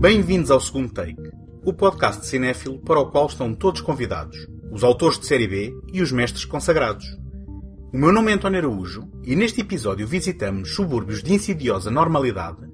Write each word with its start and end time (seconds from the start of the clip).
Bem-vindos 0.00 0.50
ao 0.50 0.58
segundo 0.58 0.90
take, 0.90 1.30
o 1.62 1.74
podcast 1.74 2.24
cinéfilo 2.24 2.78
para 2.78 2.98
o 2.98 3.10
qual 3.10 3.26
estão 3.26 3.54
todos 3.54 3.82
convidados, 3.82 4.48
os 4.72 4.82
autores 4.82 5.18
de 5.18 5.26
série 5.26 5.46
B 5.46 5.74
e 5.92 6.00
os 6.00 6.10
mestres 6.10 6.46
consagrados. 6.46 7.04
O 7.92 7.98
meu 7.98 8.10
nome 8.10 8.30
é 8.30 8.34
António 8.34 8.60
Araújo 8.60 9.06
e 9.22 9.36
neste 9.36 9.60
episódio 9.60 10.06
visitamos 10.06 10.74
subúrbios 10.74 11.22
de 11.22 11.34
insidiosa 11.34 11.90
normalidade 11.90 12.66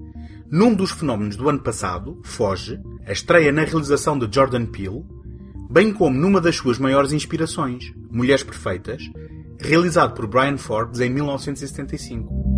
num 0.49 0.73
dos 0.73 0.91
fenómenos 0.91 1.35
do 1.35 1.49
ano 1.49 1.59
passado, 1.59 2.21
Foge, 2.23 2.79
a 3.05 3.11
estreia 3.11 3.51
na 3.51 3.65
realização 3.65 4.17
de 4.17 4.33
Jordan 4.33 4.65
Peele, 4.65 5.03
bem 5.69 5.91
como 5.91 6.17
numa 6.17 6.39
das 6.39 6.55
suas 6.55 6.79
maiores 6.79 7.11
inspirações, 7.11 7.93
Mulheres 8.09 8.43
Perfeitas, 8.43 9.03
realizado 9.59 10.13
por 10.13 10.27
Brian 10.27 10.57
Forbes 10.57 11.01
em 11.01 11.09
1975. 11.09 12.56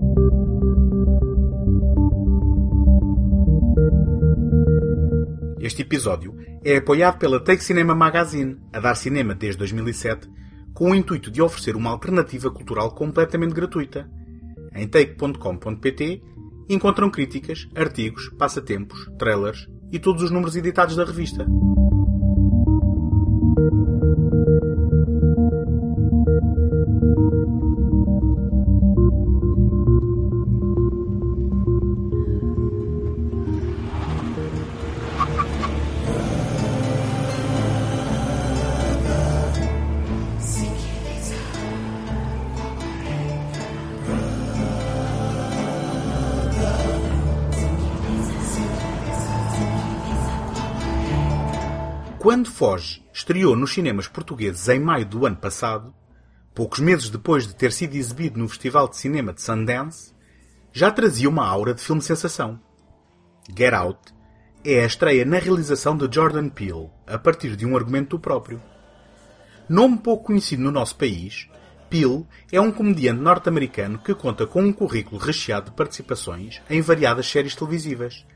Este 5.69 5.83
episódio 5.83 6.35
é 6.65 6.77
apoiado 6.77 7.19
pela 7.19 7.39
Take 7.39 7.63
Cinema 7.63 7.93
Magazine, 7.93 8.57
a 8.73 8.79
dar 8.79 8.95
cinema 8.95 9.35
desde 9.35 9.59
2007, 9.59 10.27
com 10.73 10.89
o 10.89 10.95
intuito 10.95 11.29
de 11.29 11.43
oferecer 11.43 11.75
uma 11.75 11.91
alternativa 11.91 12.49
cultural 12.49 12.95
completamente 12.95 13.53
gratuita. 13.53 14.09
Em 14.73 14.87
take.com.pt 14.87 16.23
encontram 16.67 17.11
críticas, 17.11 17.69
artigos, 17.75 18.29
passatempos, 18.29 19.11
trailers 19.19 19.69
e 19.91 19.99
todos 19.99 20.23
os 20.23 20.31
números 20.31 20.55
editados 20.55 20.95
da 20.95 21.05
revista. 21.05 21.45
Foge 52.69 53.03
estreou 53.11 53.55
nos 53.55 53.73
cinemas 53.73 54.07
portugueses 54.07 54.69
em 54.69 54.79
maio 54.79 55.03
do 55.03 55.25
ano 55.25 55.37
passado, 55.37 55.91
poucos 56.53 56.79
meses 56.79 57.09
depois 57.09 57.47
de 57.47 57.55
ter 57.55 57.71
sido 57.71 57.95
exibido 57.95 58.37
no 58.37 58.47
Festival 58.47 58.87
de 58.87 58.95
Cinema 58.95 59.33
de 59.33 59.41
Sundance, 59.41 60.13
já 60.71 60.91
trazia 60.91 61.27
uma 61.27 61.47
aura 61.47 61.73
de 61.73 61.81
filme 61.81 61.99
sensação. 61.99 62.59
Get 63.57 63.73
Out 63.73 64.13
é 64.63 64.83
a 64.83 64.85
estreia 64.85 65.25
na 65.25 65.39
realização 65.39 65.97
de 65.97 66.07
Jordan 66.13 66.47
Peele, 66.47 66.91
a 67.07 67.17
partir 67.17 67.55
de 67.55 67.65
um 67.65 67.75
argumento 67.75 68.19
próprio. 68.19 68.61
Nome 69.67 69.97
pouco 69.97 70.25
conhecido 70.25 70.61
no 70.61 70.69
nosso 70.69 70.95
país, 70.95 71.49
Peele 71.89 72.27
é 72.51 72.61
um 72.61 72.71
comediante 72.71 73.19
norte-americano 73.19 73.97
que 73.97 74.13
conta 74.13 74.45
com 74.45 74.61
um 74.61 74.71
currículo 74.71 75.19
recheado 75.19 75.71
de 75.71 75.75
participações 75.75 76.61
em 76.69 76.81
variadas 76.81 77.27
séries 77.27 77.55
televisivas, 77.55 78.27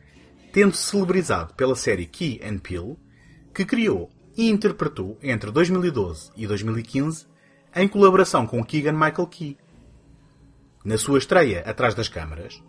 tendo-se 0.52 0.82
celebrizado 0.82 1.54
pela 1.54 1.76
série 1.76 2.08
Key 2.08 2.42
and 2.44 2.58
Peele, 2.58 2.98
que 3.54 3.64
criou 3.64 4.10
e 4.36 4.50
interpretou 4.50 5.18
entre 5.22 5.52
2012 5.52 6.32
e 6.36 6.48
2015 6.48 7.28
em 7.76 7.88
colaboração 7.88 8.46
com 8.46 8.64
Keegan 8.64 8.94
Michael 8.94 9.28
Key. 9.28 9.58
Na 10.84 10.98
sua 10.98 11.18
estreia 11.18 11.62
atrás 11.62 11.96
das 11.96 12.08
câmaras, 12.08 12.62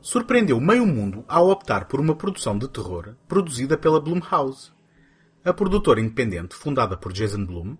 surpreendeu 0.00 0.60
meio 0.60 0.84
mundo 0.84 1.24
ao 1.28 1.48
optar 1.48 1.86
por 1.86 2.00
uma 2.00 2.14
produção 2.14 2.58
de 2.58 2.68
terror 2.68 3.14
produzida 3.26 3.78
pela 3.78 4.00
Blumhouse, 4.00 4.72
a 5.44 5.52
produtora 5.52 6.00
independente 6.00 6.54
fundada 6.54 6.96
por 6.96 7.12
Jason 7.12 7.44
Blum, 7.44 7.76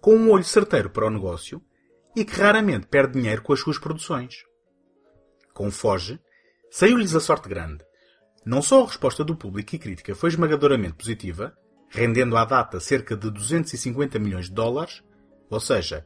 com 0.00 0.16
um 0.16 0.30
olho 0.30 0.44
certeiro 0.44 0.90
para 0.90 1.06
o 1.06 1.10
negócio 1.10 1.60
e 2.14 2.24
que 2.24 2.40
raramente 2.40 2.86
perde 2.86 3.14
dinheiro 3.14 3.42
com 3.42 3.52
as 3.52 3.60
suas 3.60 3.78
produções. 3.78 4.44
Com 5.52 5.70
Foge, 5.70 6.20
saiu-lhes 6.70 7.14
a 7.14 7.20
sorte 7.20 7.48
grande. 7.48 7.84
Não 8.44 8.62
só 8.62 8.82
a 8.82 8.86
resposta 8.86 9.24
do 9.24 9.36
público 9.36 9.74
e 9.74 9.78
crítica 9.78 10.14
foi 10.14 10.30
esmagadoramente 10.30 10.94
positiva, 10.94 11.56
rendendo 11.88 12.36
à 12.36 12.44
data 12.44 12.80
cerca 12.80 13.16
de 13.16 13.30
250 13.30 14.18
milhões 14.18 14.46
de 14.46 14.54
dólares, 14.54 15.02
ou 15.50 15.60
seja, 15.60 16.04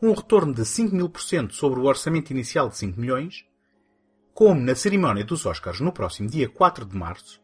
um 0.00 0.12
retorno 0.12 0.52
de 0.52 0.64
5 0.64 0.94
mil 0.94 1.08
por 1.08 1.22
cento 1.22 1.54
sobre 1.54 1.80
o 1.80 1.84
orçamento 1.84 2.30
inicial 2.30 2.68
de 2.68 2.76
5 2.76 3.00
milhões, 3.00 3.44
como 4.32 4.60
na 4.60 4.74
cerimónia 4.74 5.24
dos 5.24 5.46
Oscars 5.46 5.80
no 5.80 5.92
próximo 5.92 6.28
dia 6.28 6.48
4 6.48 6.84
de 6.84 6.96
março, 6.96 7.40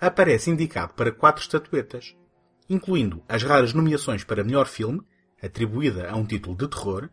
aparece 0.00 0.50
indicado 0.50 0.94
para 0.94 1.12
quatro 1.12 1.42
estatuetas, 1.42 2.16
incluindo 2.68 3.22
as 3.28 3.42
raras 3.42 3.74
nomeações 3.74 4.24
para 4.24 4.44
melhor 4.44 4.66
filme, 4.66 5.02
atribuída 5.42 6.10
a 6.10 6.16
um 6.16 6.24
título 6.24 6.56
de 6.56 6.68
terror, 6.68 7.10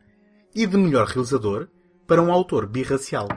e 0.55 0.65
de 0.65 0.77
melhor 0.77 1.07
realizador 1.07 1.67
para 2.07 2.21
um 2.21 2.31
autor 2.31 2.65
birracial. 2.65 3.27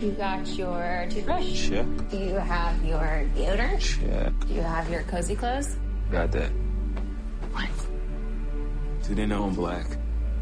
You 0.00 0.12
got 0.12 0.46
your 0.56 1.06
toothbrush? 1.10 1.68
Check. 1.68 1.86
Do 2.10 2.16
you 2.16 2.34
have 2.36 2.82
your 2.82 3.26
deodorant? 3.36 3.80
Check. 3.80 4.32
Do 4.48 4.54
you 4.54 4.62
have 4.62 4.88
your 4.88 5.02
cozy 5.02 5.36
clothes? 5.36 5.76
Got 6.10 6.32
that. 6.32 6.50
What? 7.52 7.68
Do 9.06 9.14
they 9.14 9.26
know 9.26 9.44
I'm 9.44 9.54
black? 9.54 9.84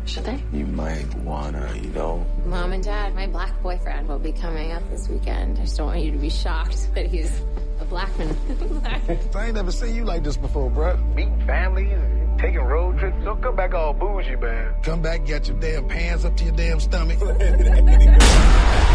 Should 0.05 0.25
they? 0.25 0.41
You 0.53 0.65
might 0.65 1.13
wanna, 1.17 1.75
you 1.75 1.89
know. 1.91 2.25
Mom 2.47 2.73
and 2.73 2.85
Dad, 2.85 3.17
my 3.17 3.27
black 3.27 3.61
boyfriend 3.61 4.07
will 4.07 4.21
be 4.21 4.31
coming 4.31 4.71
up 4.71 4.89
this 4.91 5.09
weekend. 5.09 5.59
I 5.59 5.63
just 5.63 5.77
don't 5.77 5.89
want 5.89 6.03
you 6.03 6.13
to 6.13 6.19
be 6.19 6.31
shocked 6.31 6.95
that 6.95 7.07
he's 7.07 7.43
a 7.81 7.85
black 7.85 8.17
man. 8.17 8.37
I 9.35 9.47
ain't 9.47 9.55
never 9.57 9.73
seen 9.73 9.93
you 9.93 10.05
like 10.05 10.23
this 10.23 10.37
before, 10.37 10.71
bruh. 10.71 11.15
Meeting 11.17 11.45
families 11.47 12.19
taking 12.39 12.61
road 12.61 12.99
trips. 12.99 13.17
Don't 13.25 13.43
come 13.43 13.57
back 13.57 13.75
all 13.75 13.93
bougie, 13.93 14.37
man. 14.37 14.75
Come 14.83 15.03
back, 15.03 15.27
get 15.27 15.49
your 15.49 15.59
damn 15.59 15.89
pants 15.89 16.25
up 16.25 16.37
to 16.37 16.45
your 16.45 16.55
damn 16.55 16.79
stomach. 16.79 17.19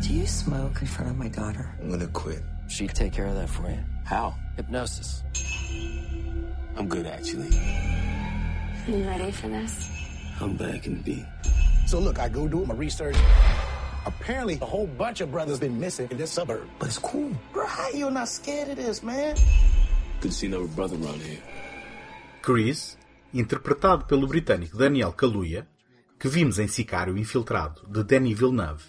Do 0.00 0.14
you 0.14 0.26
smoke 0.26 0.80
in 0.80 0.86
front 0.86 1.10
of 1.10 1.16
my 1.18 1.28
daughter? 1.28 1.74
I'm 1.80 1.90
gonna 1.90 2.06
quit. 2.08 2.42
She'd 2.68 2.94
take 2.94 3.12
care 3.12 3.26
of 3.26 3.34
that 3.34 3.48
for 3.48 3.68
you. 3.68 3.78
How? 4.04 4.34
Hypnosis. 4.56 5.22
I'm 6.76 6.88
good, 6.88 7.06
actually. 7.06 7.50
You 8.88 9.04
ready 9.04 9.30
for 9.30 9.48
this? 9.48 9.88
I'm 10.40 10.56
back 10.56 10.86
in 10.86 11.02
beat. 11.02 11.24
so 11.86 11.98
look, 12.00 12.18
I 12.18 12.28
go 12.28 12.48
do 12.48 12.64
my 12.64 12.74
research. 12.74 13.16
Apparently, 14.06 14.58
a 14.60 14.64
whole 14.64 14.86
bunch 14.86 15.20
of 15.20 15.30
brothers 15.30 15.60
been 15.60 15.78
missing 15.78 16.08
in 16.10 16.16
this 16.16 16.32
suburb. 16.32 16.66
But 16.78 16.88
it's 16.88 16.98
cool. 16.98 17.30
Bro, 17.52 17.66
how 17.66 17.90
you 17.90 18.10
not 18.10 18.28
scared 18.28 18.70
of 18.70 18.76
this, 18.76 19.02
man? 19.02 19.36
Good 20.20 20.32
to 20.32 20.36
see 20.36 20.48
no 20.48 20.66
brother 20.66 20.96
around 20.96 21.20
here. 21.22 21.38
Chris, 22.40 22.96
interpretado 23.32 24.08
pelo 24.08 24.26
britânico 24.26 24.78
Daniel 24.78 25.12
Kaluuya, 25.12 25.66
que 26.22 26.28
vimos 26.28 26.60
em 26.60 26.68
Sicário 26.68 27.18
Infiltrado, 27.18 27.84
de 27.88 28.04
Denis 28.04 28.38
Villeneuve, 28.38 28.84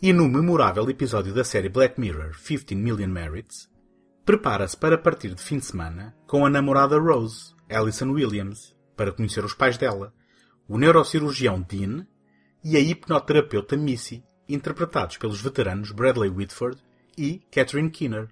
e 0.00 0.14
no 0.14 0.26
memorável 0.26 0.88
episódio 0.88 1.34
da 1.34 1.44
série 1.44 1.68
Black 1.68 2.00
Mirror 2.00 2.34
15 2.42 2.74
Million 2.74 3.08
Merits, 3.08 3.70
prepara-se 4.24 4.74
para 4.74 4.96
partir 4.96 5.34
de 5.34 5.42
fim 5.42 5.58
de 5.58 5.66
semana 5.66 6.16
com 6.26 6.46
a 6.46 6.48
namorada 6.48 6.98
Rose, 6.98 7.54
Alison 7.70 8.12
Williams, 8.12 8.74
para 8.96 9.12
conhecer 9.12 9.44
os 9.44 9.52
pais 9.52 9.76
dela, 9.76 10.14
o 10.66 10.78
neurocirurgião 10.78 11.60
Dean 11.60 12.06
e 12.64 12.78
a 12.78 12.80
hipnoterapeuta 12.80 13.76
Missy, 13.76 14.24
interpretados 14.48 15.18
pelos 15.18 15.42
veteranos 15.42 15.90
Bradley 15.90 16.30
Whitford 16.30 16.82
e 17.18 17.42
Catherine 17.52 17.90
Keener. 17.90 18.30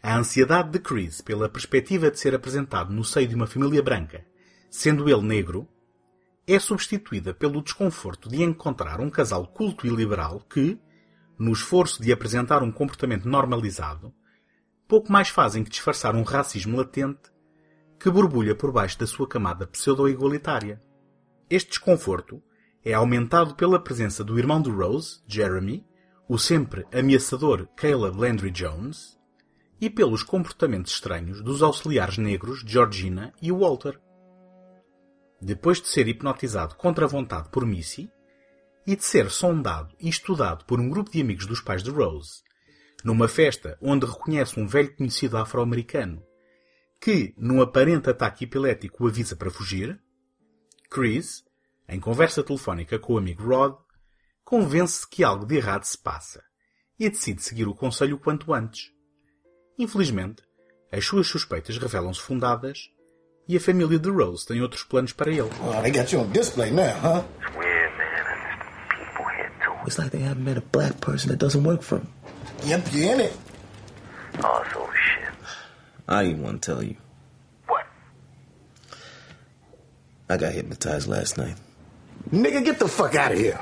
A 0.00 0.16
ansiedade 0.16 0.70
de 0.70 0.78
Chris 0.78 1.20
pela 1.20 1.48
perspectiva 1.48 2.08
de 2.08 2.20
ser 2.20 2.36
apresentado 2.36 2.92
no 2.92 3.02
seio 3.02 3.26
de 3.26 3.34
uma 3.34 3.48
família 3.48 3.82
branca, 3.82 4.24
sendo 4.70 5.08
ele 5.08 5.22
negro, 5.22 5.68
é 6.46 6.58
substituída 6.58 7.32
pelo 7.32 7.62
desconforto 7.62 8.28
de 8.28 8.42
encontrar 8.42 9.00
um 9.00 9.10
casal 9.10 9.46
culto 9.46 9.86
e 9.86 9.90
liberal 9.90 10.40
que, 10.40 10.78
no 11.38 11.52
esforço 11.52 12.02
de 12.02 12.12
apresentar 12.12 12.62
um 12.62 12.70
comportamento 12.70 13.28
normalizado, 13.28 14.14
pouco 14.86 15.10
mais 15.10 15.28
fazem 15.28 15.64
que 15.64 15.70
disfarçar 15.70 16.14
um 16.14 16.22
racismo 16.22 16.76
latente 16.76 17.32
que 17.98 18.10
borbulha 18.10 18.54
por 18.54 18.70
baixo 18.70 18.98
da 18.98 19.06
sua 19.06 19.26
camada 19.26 19.66
pseudo-igualitária. 19.66 20.82
Este 21.48 21.70
desconforto 21.70 22.42
é 22.84 22.92
aumentado 22.92 23.54
pela 23.54 23.82
presença 23.82 24.22
do 24.22 24.38
irmão 24.38 24.60
de 24.60 24.70
Rose, 24.70 25.22
Jeremy, 25.26 25.86
o 26.28 26.38
sempre 26.38 26.86
ameaçador 26.92 27.66
Caleb 27.74 28.18
Landry 28.18 28.50
Jones, 28.50 29.18
e 29.80 29.88
pelos 29.88 30.22
comportamentos 30.22 30.92
estranhos 30.92 31.42
dos 31.42 31.62
auxiliares 31.62 32.18
negros 32.18 32.62
Georgina 32.66 33.32
e 33.40 33.50
Walter. 33.50 33.98
Depois 35.40 35.80
de 35.80 35.88
ser 35.88 36.08
hipnotizado 36.08 36.74
contra 36.76 37.04
a 37.04 37.08
vontade 37.08 37.48
por 37.50 37.66
Missy, 37.66 38.10
e 38.86 38.94
de 38.94 39.04
ser 39.04 39.30
sondado 39.30 39.94
e 39.98 40.08
estudado 40.08 40.64
por 40.64 40.78
um 40.78 40.88
grupo 40.88 41.10
de 41.10 41.20
amigos 41.20 41.46
dos 41.46 41.60
pais 41.60 41.82
de 41.82 41.90
Rose, 41.90 42.42
numa 43.02 43.28
festa 43.28 43.78
onde 43.80 44.06
reconhece 44.06 44.58
um 44.58 44.66
velho 44.66 44.94
conhecido 44.94 45.36
afro-americano, 45.36 46.22
que, 47.00 47.34
num 47.36 47.60
aparente 47.60 48.10
ataque 48.10 48.44
epilético, 48.44 49.04
o 49.04 49.08
avisa 49.08 49.36
para 49.36 49.50
fugir, 49.50 50.00
Chris, 50.90 51.44
em 51.88 52.00
conversa 52.00 52.42
telefónica 52.42 52.98
com 52.98 53.14
o 53.14 53.18
amigo 53.18 53.42
Rod, 53.44 53.76
convence-se 54.44 55.08
que 55.08 55.24
algo 55.24 55.46
de 55.46 55.56
errado 55.56 55.84
se 55.84 55.98
passa 55.98 56.42
e 56.98 57.08
decide 57.10 57.42
seguir 57.42 57.66
o 57.66 57.74
conselho 57.74 58.18
quanto 58.18 58.54
antes. 58.54 58.92
Infelizmente, 59.78 60.42
as 60.92 61.04
suas 61.04 61.26
suspeitas 61.26 61.76
revelam-se 61.76 62.20
fundadas 62.20 62.90
e 63.46 63.56
a 63.56 63.60
família 63.60 63.98
de 63.98 64.10
Rose 64.10 64.46
tem 64.46 64.60
outros 64.60 64.82
planos 64.82 65.12
para 65.12 65.30
ele. 65.30 65.50
Oh, 65.60 65.82
they 65.82 65.90
got 65.90 66.12
you 66.12 66.20
on 66.20 66.32
display 66.32 66.70
now, 66.70 66.94
huh? 67.00 67.22
It's 67.40 67.56
weird, 67.56 67.92
man. 67.98 68.24
I 68.26 68.96
people 68.96 69.26
here 69.36 69.52
too. 69.62 69.86
It's 69.86 69.98
like 69.98 70.10
they 70.10 70.20
haven't 70.20 70.44
met 70.44 70.56
a 70.56 70.62
black 70.62 71.00
person 71.00 71.30
that 71.30 71.38
doesn't 71.38 71.62
work 71.62 71.82
for 71.82 71.98
them. 71.98 72.08
Yep, 72.64 72.92
you 72.92 73.10
in 73.10 73.20
it. 73.20 73.36
Oh, 74.42 74.64
so 74.72 74.88
shit. 74.92 75.34
I 76.08 76.24
even 76.24 76.42
want 76.42 76.62
to 76.62 76.72
tell 76.72 76.82
you. 76.82 76.96
What? 77.68 77.86
I 80.28 80.36
got 80.36 80.52
hypnotized 80.52 81.06
last 81.08 81.36
night. 81.36 81.56
Nigga, 82.30 82.64
get 82.64 82.78
the 82.78 82.88
fuck 82.88 83.14
out 83.14 83.32
of 83.32 83.38
here. 83.38 83.60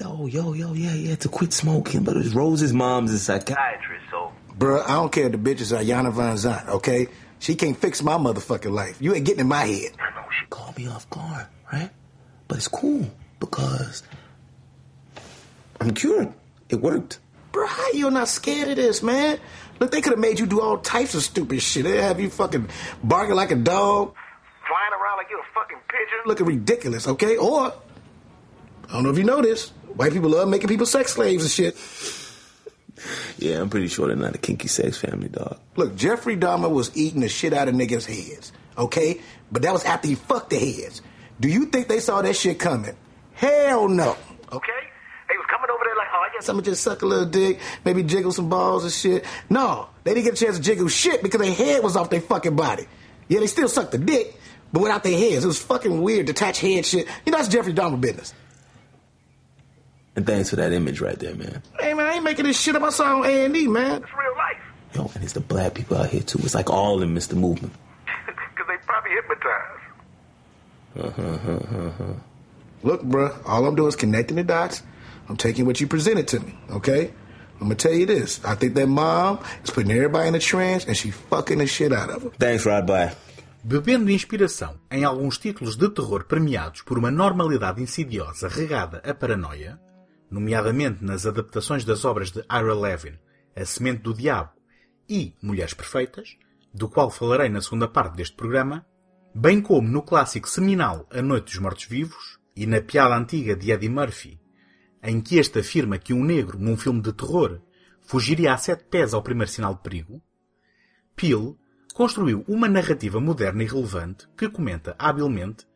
Yo, 0.00 0.26
yo, 0.26 0.52
yo, 0.54 0.72
yeah, 0.72 0.92
yeah, 0.92 1.14
to 1.14 1.28
quit 1.28 1.52
smoking, 1.52 2.02
but 2.02 2.16
it 2.16 2.24
was 2.24 2.34
Rose's 2.34 2.72
mom's 2.72 3.12
a 3.12 3.18
psychiatrist. 3.18 3.56
Psychiatrist, 3.56 4.04
so. 4.10 4.32
Bruh, 4.58 4.82
I 4.84 4.94
don't 4.94 5.12
care 5.12 5.26
if 5.26 5.32
the 5.32 5.38
bitch 5.38 5.60
is 5.60 5.70
Ayana 5.70 6.12
Van 6.12 6.34
Zant, 6.34 6.68
okay? 6.68 7.06
She 7.44 7.56
can't 7.56 7.76
fix 7.76 8.02
my 8.02 8.14
motherfucking 8.14 8.72
life. 8.72 9.02
You 9.02 9.14
ain't 9.14 9.26
getting 9.26 9.40
in 9.40 9.48
my 9.48 9.66
head. 9.66 9.92
I 10.00 10.14
know 10.14 10.26
she. 10.30 10.46
Caught 10.48 10.78
me 10.78 10.86
off 10.86 11.10
guard, 11.10 11.46
right? 11.70 11.90
But 12.48 12.56
it's 12.56 12.68
cool 12.68 13.06
because 13.38 14.02
I'm 15.78 15.92
cured. 15.92 16.32
It 16.70 16.76
worked. 16.76 17.18
Bruh, 17.52 17.68
how 17.68 17.90
you 17.92 18.10
not 18.10 18.28
scared 18.28 18.68
of 18.70 18.76
this, 18.76 19.02
man? 19.02 19.38
Look, 19.78 19.90
they 19.90 20.00
could 20.00 20.12
have 20.12 20.20
made 20.20 20.40
you 20.40 20.46
do 20.46 20.62
all 20.62 20.78
types 20.78 21.14
of 21.14 21.22
stupid 21.22 21.60
shit. 21.60 21.84
They 21.84 22.00
have 22.00 22.18
you 22.18 22.30
fucking 22.30 22.70
barking 23.02 23.34
like 23.34 23.50
a 23.50 23.56
dog, 23.56 24.14
flying 24.66 24.92
around 24.94 25.18
like 25.18 25.26
you're 25.28 25.40
a 25.40 25.54
fucking 25.54 25.80
pigeon, 25.86 26.20
looking 26.24 26.46
ridiculous, 26.46 27.06
okay? 27.06 27.36
Or, 27.36 27.74
I 28.88 28.92
don't 28.94 29.02
know 29.02 29.10
if 29.10 29.18
you 29.18 29.24
know 29.24 29.42
this, 29.42 29.68
white 29.96 30.14
people 30.14 30.30
love 30.30 30.48
making 30.48 30.68
people 30.68 30.86
sex 30.86 31.12
slaves 31.12 31.42
and 31.42 31.52
shit. 31.52 31.76
Yeah, 33.38 33.60
I'm 33.60 33.70
pretty 33.70 33.88
sure 33.88 34.08
they're 34.08 34.16
not 34.16 34.34
a 34.34 34.38
kinky 34.38 34.68
sex 34.68 34.96
family, 34.98 35.28
dog. 35.28 35.58
Look, 35.76 35.96
Jeffrey 35.96 36.36
Dahmer 36.36 36.70
was 36.70 36.96
eating 36.96 37.20
the 37.20 37.28
shit 37.28 37.52
out 37.52 37.68
of 37.68 37.74
niggas' 37.74 38.06
heads, 38.06 38.52
okay? 38.78 39.20
But 39.52 39.62
that 39.62 39.72
was 39.72 39.84
after 39.84 40.08
he 40.08 40.14
fucked 40.14 40.50
the 40.50 40.58
heads. 40.58 41.02
Do 41.40 41.48
you 41.48 41.66
think 41.66 41.88
they 41.88 42.00
saw 42.00 42.22
that 42.22 42.36
shit 42.36 42.58
coming? 42.58 42.96
Hell 43.34 43.88
no. 43.88 44.16
Okay? 44.52 44.72
They 45.28 45.36
was 45.36 45.46
coming 45.50 45.70
over 45.70 45.82
there 45.84 45.96
like, 45.96 46.08
oh, 46.14 46.26
I 46.28 46.32
guess 46.32 46.48
I'm 46.48 46.56
gonna 46.56 46.64
just 46.64 46.82
suck 46.82 47.02
a 47.02 47.06
little 47.06 47.26
dick, 47.26 47.58
maybe 47.84 48.02
jiggle 48.02 48.32
some 48.32 48.48
balls 48.48 48.84
and 48.84 48.92
shit. 48.92 49.24
No, 49.50 49.88
they 50.04 50.14
didn't 50.14 50.24
get 50.24 50.40
a 50.40 50.44
chance 50.44 50.56
to 50.56 50.62
jiggle 50.62 50.88
shit 50.88 51.22
because 51.22 51.40
their 51.40 51.52
head 51.52 51.82
was 51.82 51.96
off 51.96 52.10
their 52.10 52.20
fucking 52.20 52.56
body. 52.56 52.86
Yeah, 53.28 53.40
they 53.40 53.46
still 53.46 53.68
sucked 53.68 53.92
the 53.92 53.98
dick, 53.98 54.34
but 54.72 54.82
without 54.82 55.02
their 55.02 55.18
heads. 55.18 55.44
It 55.44 55.48
was 55.48 55.58
fucking 55.62 56.02
weird, 56.02 56.26
detached 56.26 56.60
head 56.60 56.84
shit. 56.86 57.08
You 57.24 57.32
know, 57.32 57.38
that's 57.38 57.48
Jeffrey 57.48 57.72
Dahmer 57.72 58.00
business. 58.00 58.34
And 60.16 60.26
thanks 60.26 60.50
for 60.50 60.56
that 60.56 60.72
image 60.72 61.00
right 61.00 61.18
there, 61.18 61.34
man. 61.34 61.62
Hey, 61.80 61.92
man, 61.94 62.06
I 62.06 62.14
ain't 62.14 62.24
making 62.24 62.44
this 62.46 62.60
shit 62.60 62.76
up. 62.76 62.82
I 62.82 62.90
saw 62.90 63.20
on 63.20 63.26
A&E, 63.26 63.66
man. 63.66 64.02
It's 64.02 64.12
real 64.12 64.34
life. 64.36 64.62
Yo, 64.94 65.10
and 65.14 65.24
it's 65.24 65.32
the 65.32 65.40
black 65.40 65.74
people 65.74 65.96
out 65.96 66.08
here 66.10 66.22
too. 66.22 66.38
It's 66.42 66.54
like 66.54 66.70
all 66.70 67.02
in 67.02 67.14
Mr. 67.14 67.34
Movement. 67.34 67.72
Because 68.54 68.68
they 68.68 68.76
probably 68.86 69.10
hypnotized. 69.10 69.84
Uh 70.96 71.10
huh, 71.10 71.78
uh 71.78 71.90
huh. 71.98 72.12
Look, 72.84 73.02
bruh, 73.02 73.36
all 73.44 73.66
I'm 73.66 73.74
doing 73.74 73.88
is 73.88 73.96
connecting 73.96 74.36
the 74.36 74.44
dots. 74.44 74.82
I'm 75.28 75.36
taking 75.36 75.66
what 75.66 75.80
you 75.80 75.88
presented 75.88 76.28
to 76.28 76.40
me, 76.40 76.54
okay? 76.70 77.12
I'm 77.60 77.66
gonna 77.66 77.74
tell 77.74 77.92
you 77.94 78.06
this. 78.06 78.44
I 78.44 78.54
think 78.54 78.74
that 78.74 78.86
mom 78.86 79.40
is 79.64 79.70
putting 79.70 79.90
everybody 79.90 80.28
in 80.28 80.34
a 80.34 80.38
trance 80.38 80.84
and 80.84 80.96
she 80.96 81.10
fucking 81.10 81.58
the 81.58 81.66
shit 81.66 81.92
out 81.92 82.10
of 82.10 82.22
them. 82.22 82.30
Thanks, 82.38 82.64
Rod. 82.66 82.86
Bye. 82.86 83.12
Bebendo 83.64 84.10
inspiração 84.10 84.74
em 84.90 85.04
alguns 85.04 85.38
títulos 85.38 85.74
de 85.76 85.88
terror 85.88 86.24
premiados 86.24 86.82
por 86.82 86.98
uma 86.98 87.10
normalidade 87.10 87.82
insidiosa 87.82 88.46
regada 88.46 89.00
a 89.08 89.14
paranoia, 89.14 89.80
nomeadamente 90.30 91.04
nas 91.04 91.26
adaptações 91.26 91.84
das 91.84 92.04
obras 92.04 92.30
de 92.30 92.40
Ira 92.40 92.74
Levin, 92.74 93.18
A 93.54 93.64
Semente 93.64 94.02
do 94.02 94.14
Diabo 94.14 94.52
e 95.08 95.34
Mulheres 95.42 95.74
Perfeitas, 95.74 96.36
do 96.72 96.88
qual 96.88 97.10
falarei 97.10 97.48
na 97.48 97.60
segunda 97.60 97.86
parte 97.86 98.16
deste 98.16 98.36
programa, 98.36 98.84
bem 99.34 99.60
como 99.60 99.88
no 99.88 100.02
clássico 100.02 100.48
seminal 100.48 101.06
A 101.10 101.22
Noite 101.22 101.46
dos 101.46 101.58
Mortos-Vivos 101.58 102.38
e 102.56 102.66
na 102.66 102.80
piada 102.80 103.16
antiga 103.16 103.54
de 103.54 103.70
Eddie 103.70 103.88
Murphy, 103.88 104.40
em 105.02 105.20
que 105.20 105.36
este 105.36 105.58
afirma 105.58 105.98
que 105.98 106.12
um 106.12 106.24
negro, 106.24 106.58
num 106.58 106.76
filme 106.76 107.00
de 107.00 107.12
terror, 107.12 107.60
fugiria 108.00 108.54
a 108.54 108.56
sete 108.56 108.84
pés 108.84 109.14
ao 109.14 109.22
primeiro 109.22 109.50
sinal 109.50 109.74
de 109.74 109.82
perigo, 109.82 110.22
Peele 111.14 111.56
construiu 111.94 112.44
uma 112.48 112.68
narrativa 112.68 113.20
moderna 113.20 113.62
e 113.62 113.66
relevante 113.66 114.26
que 114.36 114.48
comenta 114.48 114.96
habilmente 114.98 115.66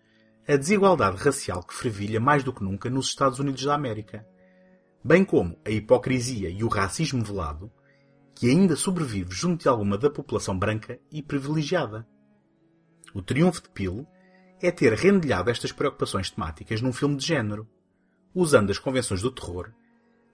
a 0.48 0.56
desigualdade 0.56 1.22
racial 1.22 1.62
que 1.62 1.74
fervilha 1.74 2.18
mais 2.18 2.42
do 2.42 2.52
que 2.52 2.64
nunca 2.64 2.90
nos 2.90 3.08
Estados 3.08 3.38
Unidos 3.38 3.62
da 3.64 3.74
América, 3.74 4.26
bem 5.04 5.24
como 5.24 5.58
a 5.64 5.70
hipocrisia 5.70 6.48
e 6.50 6.62
o 6.64 6.68
racismo 6.68 7.24
velado 7.24 7.70
que 8.38 8.48
ainda 8.48 8.76
sobrevive 8.76 9.34
junto 9.34 9.62
de 9.62 9.68
alguma 9.68 9.98
da 9.98 10.08
população 10.08 10.56
branca 10.56 11.00
e 11.10 11.20
privilegiada. 11.20 12.06
O 13.12 13.20
triunfo 13.20 13.60
de 13.60 13.68
Peele 13.70 14.06
é 14.62 14.70
ter 14.70 14.92
rendilhado 14.92 15.50
estas 15.50 15.72
preocupações 15.72 16.30
temáticas 16.30 16.80
num 16.80 16.92
filme 16.92 17.16
de 17.16 17.26
género, 17.26 17.68
usando 18.32 18.70
as 18.70 18.78
convenções 18.78 19.22
do 19.22 19.32
terror, 19.32 19.72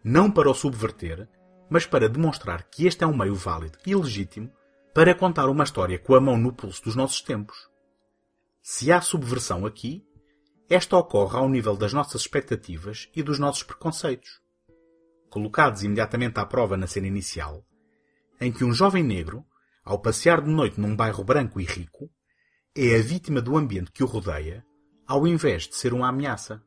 não 0.04 0.30
para 0.30 0.50
o 0.50 0.54
subverter, 0.54 1.26
mas 1.70 1.86
para 1.86 2.06
demonstrar 2.06 2.64
que 2.64 2.86
este 2.86 3.04
é 3.04 3.06
um 3.06 3.16
meio 3.16 3.34
válido 3.34 3.78
e 3.86 3.94
legítimo 3.94 4.52
para 4.92 5.14
contar 5.14 5.48
uma 5.48 5.64
história 5.64 5.98
com 5.98 6.14
a 6.14 6.20
mão 6.20 6.36
no 6.36 6.52
pulso 6.52 6.84
dos 6.84 6.94
nossos 6.94 7.22
tempos. 7.22 7.56
Se 8.60 8.92
há 8.92 9.00
subversão 9.00 9.64
aqui, 9.64 10.04
esta 10.68 10.94
ocorre 10.98 11.38
ao 11.38 11.48
nível 11.48 11.74
das 11.74 11.94
nossas 11.94 12.20
expectativas 12.20 13.08
e 13.16 13.22
dos 13.22 13.38
nossos 13.38 13.62
preconceitos. 13.62 14.43
Colocados 15.34 15.82
imediatamente 15.82 16.38
à 16.38 16.46
prova 16.46 16.76
na 16.76 16.86
cena 16.86 17.08
inicial, 17.08 17.66
em 18.40 18.52
que 18.52 18.62
um 18.62 18.72
jovem 18.72 19.02
negro, 19.02 19.44
ao 19.84 19.98
passear 19.98 20.40
de 20.40 20.48
noite 20.48 20.80
num 20.80 20.94
bairro 20.94 21.24
branco 21.24 21.60
e 21.60 21.64
rico, 21.64 22.08
é 22.72 22.94
a 22.94 23.02
vítima 23.02 23.42
do 23.42 23.56
ambiente 23.56 23.90
que 23.90 24.04
o 24.04 24.06
rodeia, 24.06 24.64
ao 25.04 25.26
invés 25.26 25.66
de 25.66 25.74
ser 25.74 25.92
uma 25.92 26.08
ameaça. 26.08 26.62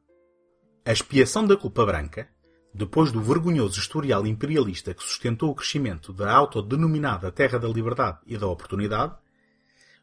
A 0.85 0.91
expiação 0.91 1.47
da 1.47 1.55
culpa 1.55 1.85
branca, 1.85 2.27
depois 2.73 3.09
do 3.09 3.21
vergonhoso 3.21 3.79
historial 3.79 4.27
imperialista 4.27 4.93
que 4.93 5.01
sustentou 5.01 5.49
o 5.49 5.55
crescimento 5.55 6.11
da 6.11 6.29
autodenominada 6.35 7.31
Terra 7.31 7.57
da 7.57 7.69
Liberdade 7.69 8.19
e 8.25 8.37
da 8.37 8.47
Oportunidade, 8.47 9.15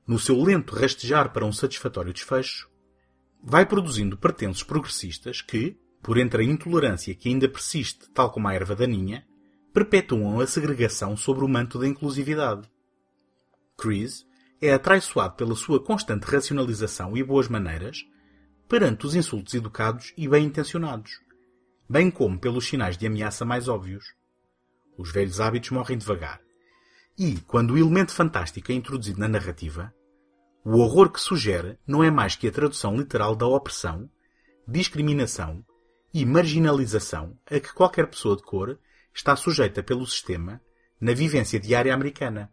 no 0.06 0.18
seu 0.18 0.42
lento 0.42 0.74
rastejar 0.74 1.34
para 1.34 1.44
um 1.44 1.52
satisfatório 1.52 2.14
desfecho, 2.14 2.70
vai 3.42 3.66
produzindo 3.66 4.16
pretensos 4.16 4.62
progressistas 4.62 5.42
que, 5.42 5.78
por 6.04 6.18
entre 6.18 6.42
a 6.42 6.44
intolerância 6.44 7.14
que 7.14 7.30
ainda 7.30 7.48
persiste, 7.48 8.10
tal 8.10 8.30
como 8.30 8.46
a 8.46 8.52
erva 8.52 8.76
daninha, 8.76 9.26
perpetuam 9.72 10.38
a 10.38 10.46
segregação 10.46 11.16
sobre 11.16 11.42
o 11.42 11.48
manto 11.48 11.78
da 11.78 11.88
inclusividade. 11.88 12.70
Chris 13.78 14.26
é 14.60 14.74
atraiçoado 14.74 15.34
pela 15.34 15.56
sua 15.56 15.82
constante 15.82 16.24
racionalização 16.24 17.16
e 17.16 17.24
boas 17.24 17.48
maneiras 17.48 18.04
perante 18.68 19.06
os 19.06 19.14
insultos 19.14 19.54
educados 19.54 20.12
e 20.14 20.28
bem-intencionados, 20.28 21.10
bem 21.88 22.10
como 22.10 22.38
pelos 22.38 22.68
sinais 22.68 22.98
de 22.98 23.06
ameaça 23.06 23.46
mais 23.46 23.66
óbvios. 23.66 24.04
Os 24.98 25.10
velhos 25.10 25.40
hábitos 25.40 25.70
morrem 25.70 25.96
devagar. 25.96 26.38
E, 27.18 27.40
quando 27.46 27.72
o 27.72 27.78
elemento 27.78 28.12
fantástico 28.12 28.70
é 28.70 28.74
introduzido 28.74 29.20
na 29.20 29.28
narrativa, 29.28 29.92
o 30.62 30.78
horror 30.80 31.10
que 31.10 31.20
sugere 31.20 31.78
não 31.86 32.04
é 32.04 32.10
mais 32.10 32.36
que 32.36 32.46
a 32.46 32.52
tradução 32.52 32.94
literal 32.94 33.34
da 33.34 33.46
opressão, 33.46 34.10
discriminação 34.68 35.64
e 36.14 36.24
marginalização 36.24 37.36
a 37.50 37.58
que 37.58 37.74
qualquer 37.74 38.06
pessoa 38.06 38.36
de 38.36 38.44
cor 38.44 38.78
está 39.12 39.34
sujeita 39.34 39.82
pelo 39.82 40.06
sistema 40.06 40.60
na 41.00 41.12
vivência 41.12 41.58
diária 41.58 41.92
americana. 41.92 42.52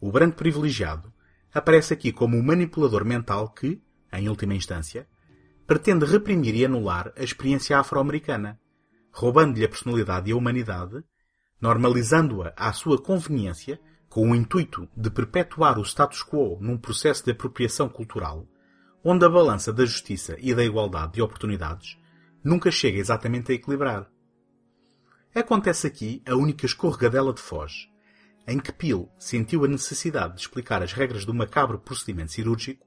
O 0.00 0.10
branco 0.10 0.38
privilegiado 0.38 1.12
aparece 1.52 1.92
aqui 1.92 2.10
como 2.10 2.38
o 2.38 2.42
manipulador 2.42 3.04
mental 3.04 3.50
que, 3.50 3.82
em 4.10 4.30
última 4.30 4.54
instância, 4.54 5.06
pretende 5.66 6.06
reprimir 6.06 6.54
e 6.54 6.64
anular 6.64 7.12
a 7.18 7.22
experiência 7.22 7.78
afro-americana, 7.78 8.58
roubando-lhe 9.12 9.66
a 9.66 9.68
personalidade 9.68 10.30
e 10.30 10.32
a 10.32 10.36
humanidade, 10.36 11.04
normalizando-a 11.60 12.54
à 12.56 12.72
sua 12.72 13.00
conveniência 13.00 13.78
com 14.08 14.30
o 14.30 14.34
intuito 14.34 14.88
de 14.96 15.10
perpetuar 15.10 15.78
o 15.78 15.84
status 15.84 16.22
quo 16.22 16.56
num 16.62 16.78
processo 16.78 17.26
de 17.26 17.32
apropriação 17.32 17.90
cultural, 17.90 18.48
onde 19.04 19.22
a 19.22 19.28
balança 19.28 19.70
da 19.70 19.84
justiça 19.84 20.34
e 20.40 20.54
da 20.54 20.64
igualdade 20.64 21.12
de 21.12 21.22
oportunidades 21.22 22.02
nunca 22.44 22.70
chega 22.70 22.98
exatamente 22.98 23.50
a 23.50 23.54
equilibrar. 23.54 24.08
Acontece 25.34 25.86
aqui 25.86 26.22
a 26.26 26.34
única 26.34 26.66
escorregadela 26.66 27.32
de 27.32 27.40
Foz, 27.40 27.88
em 28.46 28.58
que 28.58 28.70
Peel 28.70 29.08
sentiu 29.18 29.64
a 29.64 29.68
necessidade 29.68 30.34
de 30.34 30.42
explicar 30.42 30.82
as 30.82 30.92
regras 30.92 31.24
do 31.24 31.34
macabro 31.34 31.78
procedimento 31.78 32.32
cirúrgico 32.32 32.86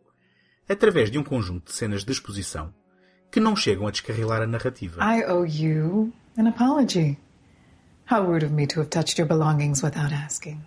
através 0.69 1.09
de 1.09 1.17
um 1.17 1.23
conjunto 1.23 1.65
de 1.65 1.73
cenas 1.73 2.05
de 2.05 2.11
exposição 2.11 2.73
que 3.31 3.39
não 3.39 3.55
chegam 3.55 3.87
a 3.87 3.91
descarrilar 3.91 4.41
a 4.41 4.47
narrativa. 4.47 5.01
I 5.01 5.23
owe 5.25 5.45
you 5.45 6.13
an 6.37 6.47
apology. 6.47 7.17
How 8.09 8.23
rude 8.23 8.45
of 8.45 8.53
me 8.53 8.65
to 8.67 8.79
have 8.79 8.89
touched 8.89 9.17
your 9.17 9.27
belongings 9.27 9.83
without 9.83 10.13
asking. 10.13 10.61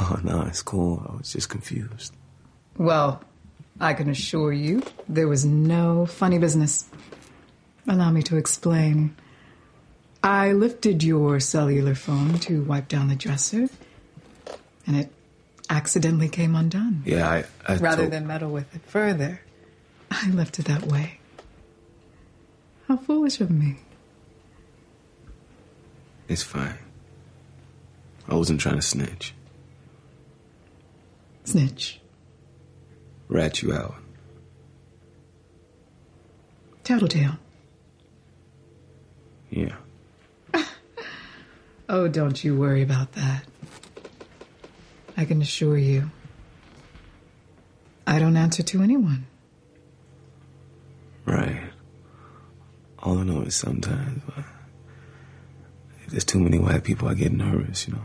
Oh, 0.00 0.18
no, 0.24 0.42
it's 0.42 0.62
cool. 0.62 1.04
I 1.08 1.16
was 1.16 1.32
just 1.32 1.50
confused. 1.50 2.14
Well, 2.78 3.20
I 3.80 3.92
can 3.94 4.08
assure 4.08 4.52
you 4.52 4.82
there 5.08 5.28
was 5.28 5.44
no 5.44 6.06
funny 6.06 6.38
business. 6.38 6.86
Allow 7.88 8.10
me 8.10 8.22
to 8.24 8.36
explain. 8.36 9.16
I 10.22 10.52
lifted 10.52 11.02
your 11.02 11.38
cellular 11.40 11.94
phone 11.94 12.38
to 12.40 12.62
wipe 12.62 12.88
down 12.88 13.08
the 13.08 13.16
dresser, 13.16 13.68
and 14.86 14.96
it 14.96 15.12
accidentally 15.68 16.28
came 16.28 16.54
undone. 16.54 17.02
Yeah, 17.04 17.28
I. 17.28 17.44
I 17.66 17.76
Rather 17.76 18.02
told- 18.02 18.12
than 18.12 18.26
meddle 18.26 18.50
with 18.50 18.74
it 18.74 18.82
further, 18.86 19.42
I 20.10 20.30
left 20.30 20.58
it 20.58 20.66
that 20.66 20.86
way. 20.86 21.18
How 22.88 22.96
foolish 22.96 23.40
of 23.40 23.50
me. 23.50 23.76
It's 26.28 26.42
fine. 26.42 26.78
I 28.28 28.34
wasn't 28.34 28.60
trying 28.60 28.76
to 28.76 28.82
snitch. 28.82 29.34
Snitch. 31.44 32.00
Rat 33.28 33.62
you 33.62 33.72
out. 33.72 33.94
Tattletale. 36.84 37.38
Yeah. 39.50 39.76
Oh, 41.86 42.08
don't 42.08 42.42
you 42.42 42.56
worry 42.56 42.80
about 42.80 43.12
that. 43.12 43.44
I 45.18 45.26
can 45.26 45.42
assure 45.42 45.76
you, 45.76 46.10
I 48.06 48.18
don't 48.18 48.38
answer 48.38 48.62
to 48.62 48.82
anyone. 48.82 49.26
Right. 51.26 51.60
All 53.00 53.18
I 53.18 53.22
know 53.24 53.42
is 53.42 53.54
sometimes 53.54 54.22
uh, 54.34 54.42
if 56.04 56.10
there's 56.10 56.24
too 56.24 56.40
many 56.40 56.58
white 56.58 56.84
people, 56.84 57.06
I 57.08 57.14
get 57.14 57.32
nervous, 57.32 57.86
you 57.86 57.94
know? 57.94 58.02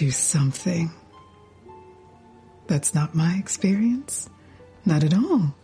You 0.00 0.12
something? 0.12 0.90
That's 2.68 2.94
not 2.94 3.14
my 3.14 3.34
experience. 3.38 4.30
Not 4.86 5.04
at 5.04 5.12
all. 5.12 5.54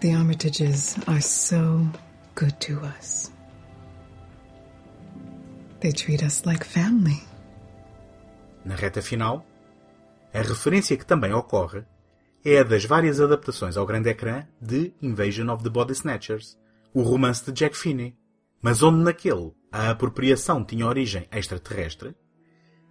The 0.00 0.10
Armitages 0.10 0.98
are 1.08 1.22
so 1.22 1.88
good 2.34 2.60
to 2.60 2.80
us. 2.80 3.32
They 5.80 5.92
treat 5.92 6.22
us 6.22 6.44
like 6.44 6.64
family. 6.64 7.22
Na 8.62 8.74
reta 8.74 9.00
final, 9.00 9.46
a 10.34 10.42
referência 10.42 10.98
que 10.98 11.06
também 11.06 11.32
ocorre 11.32 11.84
é 12.44 12.58
a 12.58 12.62
das 12.62 12.84
várias 12.84 13.22
adaptações 13.22 13.78
ao 13.78 13.86
grande 13.86 14.10
ecrã 14.10 14.46
de 14.60 14.92
Invasion 15.00 15.48
of 15.48 15.64
the 15.64 15.70
Body 15.70 15.92
Snatchers, 15.92 16.58
o 16.92 17.00
romance 17.00 17.42
de 17.46 17.52
Jack 17.52 17.74
Finney, 17.74 18.14
mas 18.60 18.82
onde 18.82 19.02
naquele 19.02 19.52
a 19.70 19.90
apropriação 19.90 20.64
tinha 20.64 20.86
origem 20.86 21.28
extraterrestre, 21.30 22.14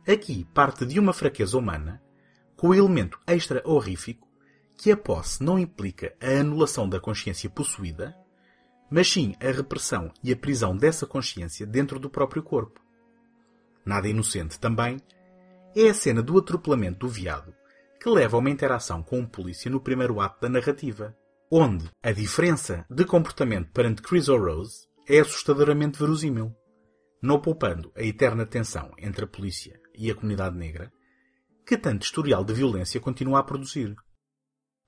aqui 0.07 0.45
parte 0.53 0.85
de 0.85 0.99
uma 0.99 1.13
fraqueza 1.13 1.57
humana, 1.57 2.01
com 2.55 2.69
o 2.69 2.75
elemento 2.75 3.19
extra-horrífico 3.27 4.27
que 4.77 4.91
a 4.91 4.97
posse 4.97 5.43
não 5.43 5.57
implica 5.57 6.15
a 6.21 6.39
anulação 6.39 6.87
da 6.87 6.99
consciência 6.99 7.49
possuída, 7.49 8.15
mas 8.89 9.11
sim 9.11 9.35
a 9.41 9.51
repressão 9.51 10.11
e 10.23 10.31
a 10.31 10.37
prisão 10.37 10.77
dessa 10.77 11.05
consciência 11.05 11.65
dentro 11.65 11.99
do 11.99 12.09
próprio 12.09 12.43
corpo. 12.43 12.79
Nada 13.85 14.07
inocente 14.07 14.59
também 14.59 14.97
é 15.75 15.89
a 15.89 15.93
cena 15.93 16.21
do 16.21 16.37
atropelamento 16.37 16.99
do 16.99 17.09
veado, 17.09 17.53
que 18.01 18.09
leva 18.09 18.37
a 18.37 18.39
uma 18.39 18.49
interação 18.49 19.01
com 19.01 19.19
um 19.19 19.25
polícia 19.25 19.69
no 19.69 19.81
primeiro 19.81 20.21
ato 20.21 20.41
da 20.41 20.49
narrativa, 20.49 21.15
onde 21.51 21.89
a 22.01 22.11
diferença 22.11 22.85
de 22.89 23.03
comportamento 23.03 23.71
perante 23.71 24.01
Chris 24.01 24.29
ou 24.29 24.39
Rose 24.39 24.86
é 25.07 25.19
assustadoramente 25.19 25.97
verosímil, 25.97 26.53
não 27.21 27.39
poupando 27.39 27.93
a 27.95 28.03
eterna 28.03 28.45
tensão 28.45 28.91
entre 28.97 29.23
a 29.23 29.27
polícia 29.27 29.79
e 29.95 30.11
a 30.11 30.15
comunidade 30.15 30.57
negra, 30.57 30.91
que 31.65 31.77
tanto 31.77 32.03
historial 32.03 32.43
de 32.43 32.53
violência 32.53 32.99
continua 32.99 33.39
a 33.39 33.43
produzir. 33.43 33.95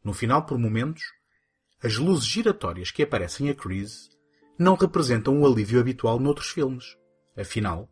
No 0.03 0.11
final, 0.11 0.45
por 0.45 0.57
momentos, 0.57 1.03
as 1.81 1.95
luzes 1.95 2.25
giratórias 2.25 2.91
que 2.91 3.03
aparecem 3.03 3.49
a 3.49 3.55
Chris 3.55 4.09
não 4.57 4.75
representam 4.75 5.39
o 5.39 5.47
alívio 5.47 5.79
habitual 5.79 6.19
noutros 6.19 6.49
filmes. 6.49 6.97
Afinal, 7.37 7.89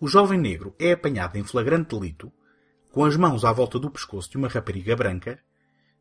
o 0.00 0.08
jovem 0.08 0.40
negro 0.40 0.74
é 0.80 0.92
apanhado 0.92 1.38
em 1.38 1.44
flagrante 1.44 1.96
delito, 1.96 2.32
com 2.90 3.04
as 3.04 3.16
mãos 3.16 3.44
à 3.44 3.52
volta 3.52 3.78
do 3.78 3.90
pescoço 3.90 4.30
de 4.30 4.36
uma 4.36 4.48
rapariga 4.48 4.96
branca, 4.96 5.40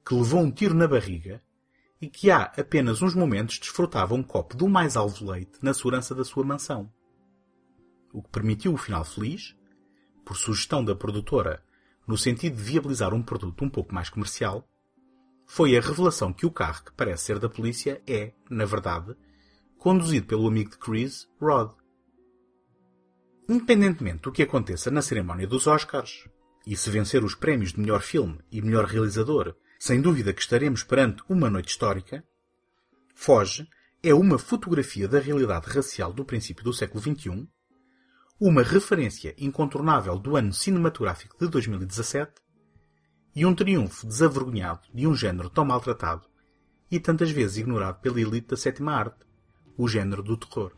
que 0.04 0.16
levou 0.16 0.42
um 0.42 0.52
tiro 0.52 0.74
na 0.74 0.88
barriga 0.88 1.42
e 2.02 2.10
que 2.10 2.30
há 2.30 2.44
apenas 2.58 3.02
uns 3.02 3.16
momentos 3.16 3.60
desfrutava 3.60 4.14
um 4.14 4.24
copo 4.24 4.56
do 4.56 4.68
mais 4.68 4.98
alvo 4.98 5.32
leite 5.32 5.60
na 5.62 5.74
segurança 5.74 6.14
da 6.14 6.24
sua 6.24 6.44
mansão. 6.44 6.92
O 8.14 8.22
que 8.22 8.30
permitiu 8.30 8.74
o 8.74 8.78
final 8.78 9.04
feliz, 9.04 9.56
por 10.26 10.36
sugestão 10.36 10.84
da 10.84 10.96
produtora, 10.96 11.64
no 12.08 12.18
sentido 12.18 12.56
de 12.56 12.64
viabilizar 12.64 13.14
um 13.14 13.22
produto 13.22 13.64
um 13.64 13.70
pouco 13.70 13.94
mais 13.94 14.10
comercial, 14.10 14.68
foi 15.46 15.78
a 15.78 15.82
revelação 15.82 16.34
que 16.34 16.46
o 16.46 16.52
carro 16.52 16.84
que 16.86 16.94
parece 16.94 17.26
ser 17.26 17.40
da 17.40 17.50
polícia 17.50 18.02
é, 18.08 18.34
na 18.50 18.66
verdade, 18.66 19.16
conduzido 19.78 20.26
pelo 20.26 20.48
amigo 20.48 20.72
de 20.72 20.78
Chris, 20.78 21.28
Rod. 21.40 21.72
Independentemente 23.48 24.24
do 24.24 24.32
que 24.32 24.44
aconteça 24.44 24.90
na 24.90 25.02
cerimónia 25.02 25.48
dos 25.48 25.68
Oscars, 25.68 26.28
e 26.66 26.76
se 26.76 26.90
vencer 26.90 27.24
os 27.24 27.36
prémios 27.36 27.74
de 27.74 27.80
melhor 27.80 28.02
filme 28.02 28.40
e 28.52 28.62
melhor 28.62 28.86
realizador, 28.86 29.56
sem 29.80 30.02
dúvida 30.02 30.34
que 30.34 30.42
estaremos 30.42 30.84
perante 30.84 31.24
uma 31.30 31.50
noite 31.50 31.70
histórica, 31.70 32.24
Foge 33.14 33.68
é 34.04 34.14
uma 34.14 34.38
fotografia 34.38 35.08
da 35.08 35.20
realidade 35.20 35.68
racial 35.68 36.14
do 36.14 36.26
princípio 36.26 36.64
do 36.64 36.74
século 36.74 37.02
XXI, 37.02 37.48
uma 38.40 38.62
referência 38.62 39.34
incontornável 39.38 40.20
do 40.20 40.36
ano 40.36 40.54
cinematográfico 40.54 41.38
de 41.40 41.48
2017 41.48 42.34
e 43.36 43.46
um 43.46 43.56
triunfo 43.56 44.06
desavergonhado 44.06 44.82
de 44.94 45.08
um 45.08 45.16
género 45.16 45.50
tão 45.50 45.66
maltratado 45.66 46.28
e 46.92 47.00
tantas 47.00 47.32
vezes 47.32 47.58
ignorado 47.58 48.00
pela 48.02 48.20
elite 48.20 48.48
da 48.48 48.58
sétima 48.58 48.94
arte, 48.94 49.26
o 49.78 49.88
género 49.88 50.22
do 50.22 50.38
terror. 50.38 50.72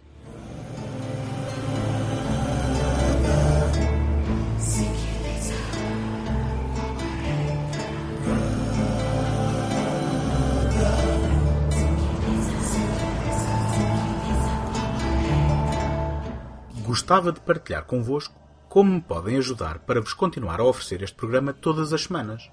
Gostava 17.08 17.32
de 17.32 17.40
partilhar 17.40 17.86
convosco 17.86 18.36
como 18.68 18.92
me 18.92 19.00
podem 19.00 19.38
ajudar 19.38 19.80
para 19.80 20.02
vos 20.02 20.14
continuar 20.14 20.60
a 20.60 20.66
oferecer 20.66 21.02
este 21.02 21.16
programa 21.16 21.54
todas 21.54 21.94
as 21.94 22.04
semanas. 22.04 22.52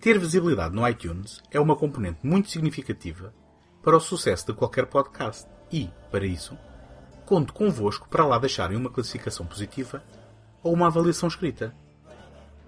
Ter 0.00 0.18
visibilidade 0.18 0.74
no 0.74 0.88
iTunes 0.88 1.42
é 1.50 1.60
uma 1.60 1.76
componente 1.76 2.20
muito 2.22 2.48
significativa 2.48 3.34
para 3.82 3.98
o 3.98 4.00
sucesso 4.00 4.46
de 4.46 4.54
qualquer 4.54 4.86
podcast 4.86 5.46
e, 5.70 5.90
para 6.10 6.24
isso, 6.24 6.56
conto 7.26 7.52
convosco 7.52 8.08
para 8.08 8.24
lá 8.24 8.38
deixarem 8.38 8.78
uma 8.78 8.88
classificação 8.88 9.44
positiva 9.44 10.02
ou 10.62 10.72
uma 10.72 10.86
avaliação 10.86 11.28
escrita. 11.28 11.76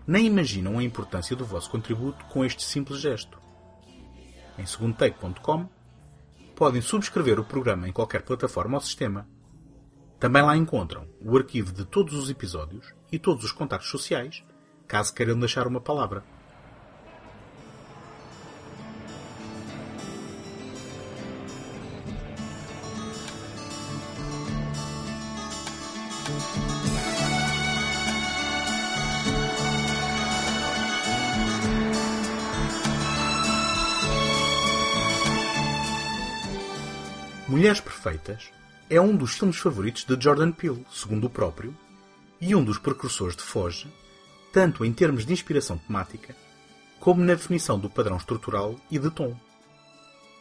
Nem 0.06 0.26
imaginam 0.26 0.78
a 0.78 0.85
importância 0.85 1.35
do 1.35 1.47
vosso 1.47 1.71
contributo 1.71 2.23
com 2.26 2.45
este 2.45 2.62
simples 2.62 3.00
gesto. 3.00 3.40
Em 4.59 4.66
segundotake.com 4.66 5.71
podem 6.54 6.83
subscrever 6.83 7.40
o 7.40 7.45
programa 7.45 7.88
em 7.88 7.92
qualquer 7.92 8.21
plataforma 8.21 8.76
ou 8.76 8.83
sistema. 8.83 9.26
Também 10.18 10.42
lá 10.42 10.56
encontram 10.56 11.06
o 11.20 11.37
arquivo 11.37 11.73
de 11.73 11.85
todos 11.85 12.14
os 12.14 12.30
episódios 12.30 12.94
e 13.12 13.18
todos 13.18 13.44
os 13.44 13.52
contatos 13.52 13.88
sociais, 13.88 14.42
caso 14.88 15.12
queiram 15.12 15.38
deixar 15.38 15.66
uma 15.66 15.80
palavra. 15.80 16.25
Mulheres 37.49 37.80
Perfeitas 37.80 38.50
é 38.88 39.00
um 39.00 39.16
dos 39.16 39.37
filmes 39.37 39.57
favoritos 39.57 40.05
de 40.05 40.16
Jordan 40.21 40.52
Peele, 40.52 40.87
segundo 40.93 41.26
o 41.26 41.31
próprio, 41.31 41.76
e 42.40 42.55
um 42.55 42.62
dos 42.62 42.78
precursores 42.78 43.37
de 43.37 43.43
Foge, 43.43 43.93
tanto 44.52 44.85
em 44.85 44.93
termos 44.93 45.26
de 45.26 45.33
inspiração 45.33 45.76
temática, 45.76 46.37
como 47.00 47.23
na 47.23 47.35
definição 47.35 47.78
do 47.78 47.90
padrão 47.90 48.16
estrutural 48.16 48.76
e 48.90 48.99
de 48.99 49.11
tom. 49.11 49.37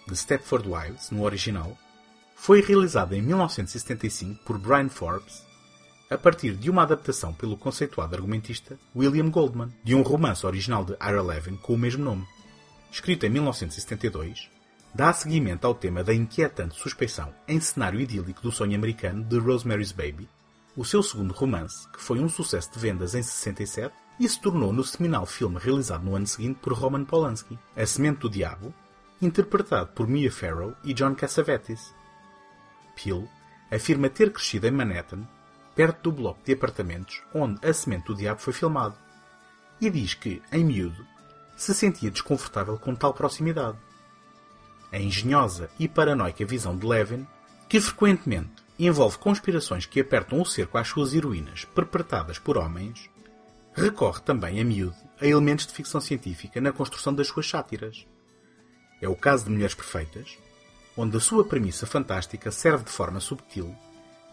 The 0.07 0.15
Stepford 0.15 0.69
Wives, 0.69 1.09
no 1.09 1.23
original, 1.23 1.75
foi 2.35 2.61
realizada 2.61 3.15
em 3.15 3.21
1975 3.21 4.43
por 4.43 4.59
Brian 4.59 4.89
Forbes, 4.89 5.43
a 6.09 6.17
partir 6.17 6.55
de 6.55 6.69
uma 6.69 6.83
adaptação 6.83 7.33
pelo 7.33 7.57
conceituado 7.57 8.15
argumentista 8.15 8.77
William 8.95 9.29
Goldman, 9.29 9.73
de 9.83 9.95
um 9.95 10.03
romance 10.03 10.45
original 10.45 10.85
de 10.85 10.93
Ira 11.01 11.23
Levin 11.23 11.55
com 11.55 11.73
o 11.73 11.77
mesmo 11.77 12.03
nome. 12.03 12.27
Escrito 12.91 13.25
em 13.25 13.29
1972, 13.29 14.49
dá 14.95 15.11
seguimento 15.11 15.67
ao 15.67 15.75
tema 15.75 16.05
da 16.05 16.13
inquietante 16.13 16.79
suspeição 16.79 17.33
em 17.49 17.59
cenário 17.59 17.99
idílico 17.99 18.41
do 18.41 18.49
sonho 18.49 18.77
americano 18.77 19.25
de 19.25 19.37
Rosemary's 19.37 19.91
Baby, 19.91 20.29
o 20.73 20.85
seu 20.85 21.03
segundo 21.03 21.33
romance, 21.33 21.85
que 21.89 22.01
foi 22.01 22.17
um 22.19 22.29
sucesso 22.29 22.71
de 22.71 22.79
vendas 22.79 23.13
em 23.13 23.21
67 23.21 23.93
e 24.17 24.29
se 24.29 24.39
tornou 24.39 24.71
no 24.71 24.85
seminal 24.85 25.25
filme 25.25 25.59
realizado 25.59 26.05
no 26.05 26.15
ano 26.15 26.25
seguinte 26.25 26.59
por 26.61 26.71
Roman 26.71 27.03
Polanski, 27.03 27.59
A 27.75 27.85
Semente 27.85 28.21
do 28.21 28.29
Diabo, 28.29 28.73
interpretado 29.21 29.87
por 29.87 30.07
Mia 30.07 30.31
Farrow 30.31 30.73
e 30.81 30.93
John 30.93 31.13
Cassavetes. 31.13 31.93
Peele 32.95 33.27
afirma 33.69 34.09
ter 34.09 34.31
crescido 34.31 34.65
em 34.65 34.71
Manhattan, 34.71 35.27
perto 35.75 36.03
do 36.03 36.11
bloco 36.13 36.39
de 36.45 36.53
apartamentos 36.53 37.21
onde 37.33 37.59
A 37.67 37.73
Semente 37.73 38.05
do 38.05 38.15
Diabo 38.15 38.39
foi 38.39 38.53
filmado, 38.53 38.95
e 39.81 39.89
diz 39.89 40.13
que, 40.13 40.41
em 40.53 40.63
miúdo, 40.63 41.05
se 41.57 41.73
sentia 41.73 42.09
desconfortável 42.09 42.77
com 42.79 42.95
tal 42.95 43.13
proximidade 43.13 43.77
a 44.91 44.99
engenhosa 44.99 45.69
e 45.79 45.87
paranoica 45.87 46.45
visão 46.45 46.77
de 46.77 46.85
Levin, 46.85 47.25
que 47.67 47.79
frequentemente 47.79 48.63
envolve 48.77 49.17
conspirações 49.17 49.85
que 49.85 50.01
apertam 50.01 50.41
o 50.41 50.45
cerco 50.45 50.77
às 50.77 50.87
suas 50.87 51.13
heroínas 51.13 51.65
perpetradas 51.65 52.37
por 52.37 52.57
homens, 52.57 53.09
recorre 53.73 54.21
também 54.21 54.59
a 54.59 54.65
miúdo 54.65 54.95
a 55.19 55.25
elementos 55.25 55.65
de 55.67 55.73
ficção 55.73 56.01
científica 56.01 56.59
na 56.59 56.71
construção 56.71 57.13
das 57.13 57.27
suas 57.27 57.47
sátiras. 57.47 58.05
É 59.01 59.07
o 59.07 59.15
caso 59.15 59.45
de 59.45 59.51
Mulheres 59.51 59.75
Perfeitas, 59.75 60.37
onde 60.97 61.17
a 61.17 61.19
sua 61.19 61.43
premissa 61.43 61.85
fantástica 61.85 62.51
serve 62.51 62.83
de 62.85 62.91
forma 62.91 63.19
subtil 63.19 63.75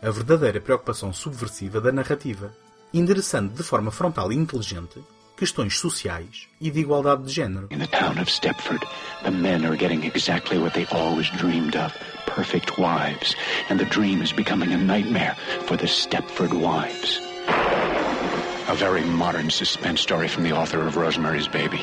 a 0.02 0.10
verdadeira 0.10 0.60
preocupação 0.60 1.12
subversiva 1.12 1.80
da 1.80 1.92
narrativa, 1.92 2.52
endereçando 2.92 3.54
de 3.54 3.62
forma 3.62 3.92
frontal 3.92 4.32
e 4.32 4.36
inteligente 4.36 5.02
questões 5.36 5.78
sociais 5.78 6.46
e 6.60 6.70
de 6.70 6.80
igualdade 6.80 7.24
de 7.24 7.32
género. 7.32 7.66
In 7.70 7.78
the 7.78 7.86
town 7.86 8.18
of 8.18 8.28
Stepford, 8.28 8.84
the 9.24 9.30
men 9.30 9.64
are 9.64 9.76
getting 9.76 10.04
exactly 10.04 10.58
what 10.58 10.74
they 10.74 10.86
always 10.92 11.28
dreamed 11.30 11.76
of 11.76 11.92
perfect 12.26 12.78
wives. 12.78 13.34
And 13.68 13.78
the 13.78 13.84
dream 13.84 14.22
is 14.22 14.32
becoming 14.32 14.72
a 14.72 14.76
nightmare 14.78 15.36
for 15.66 15.76
the 15.76 15.86
Stepford 15.86 16.52
wives. 16.52 17.20
A 18.68 18.74
very 18.74 19.02
modern 19.02 19.50
suspense 19.50 20.00
story 20.00 20.28
from 20.28 20.44
the 20.44 20.52
author 20.52 20.80
of 20.80 20.96
Rosemary's 20.96 21.48
Baby. 21.48 21.78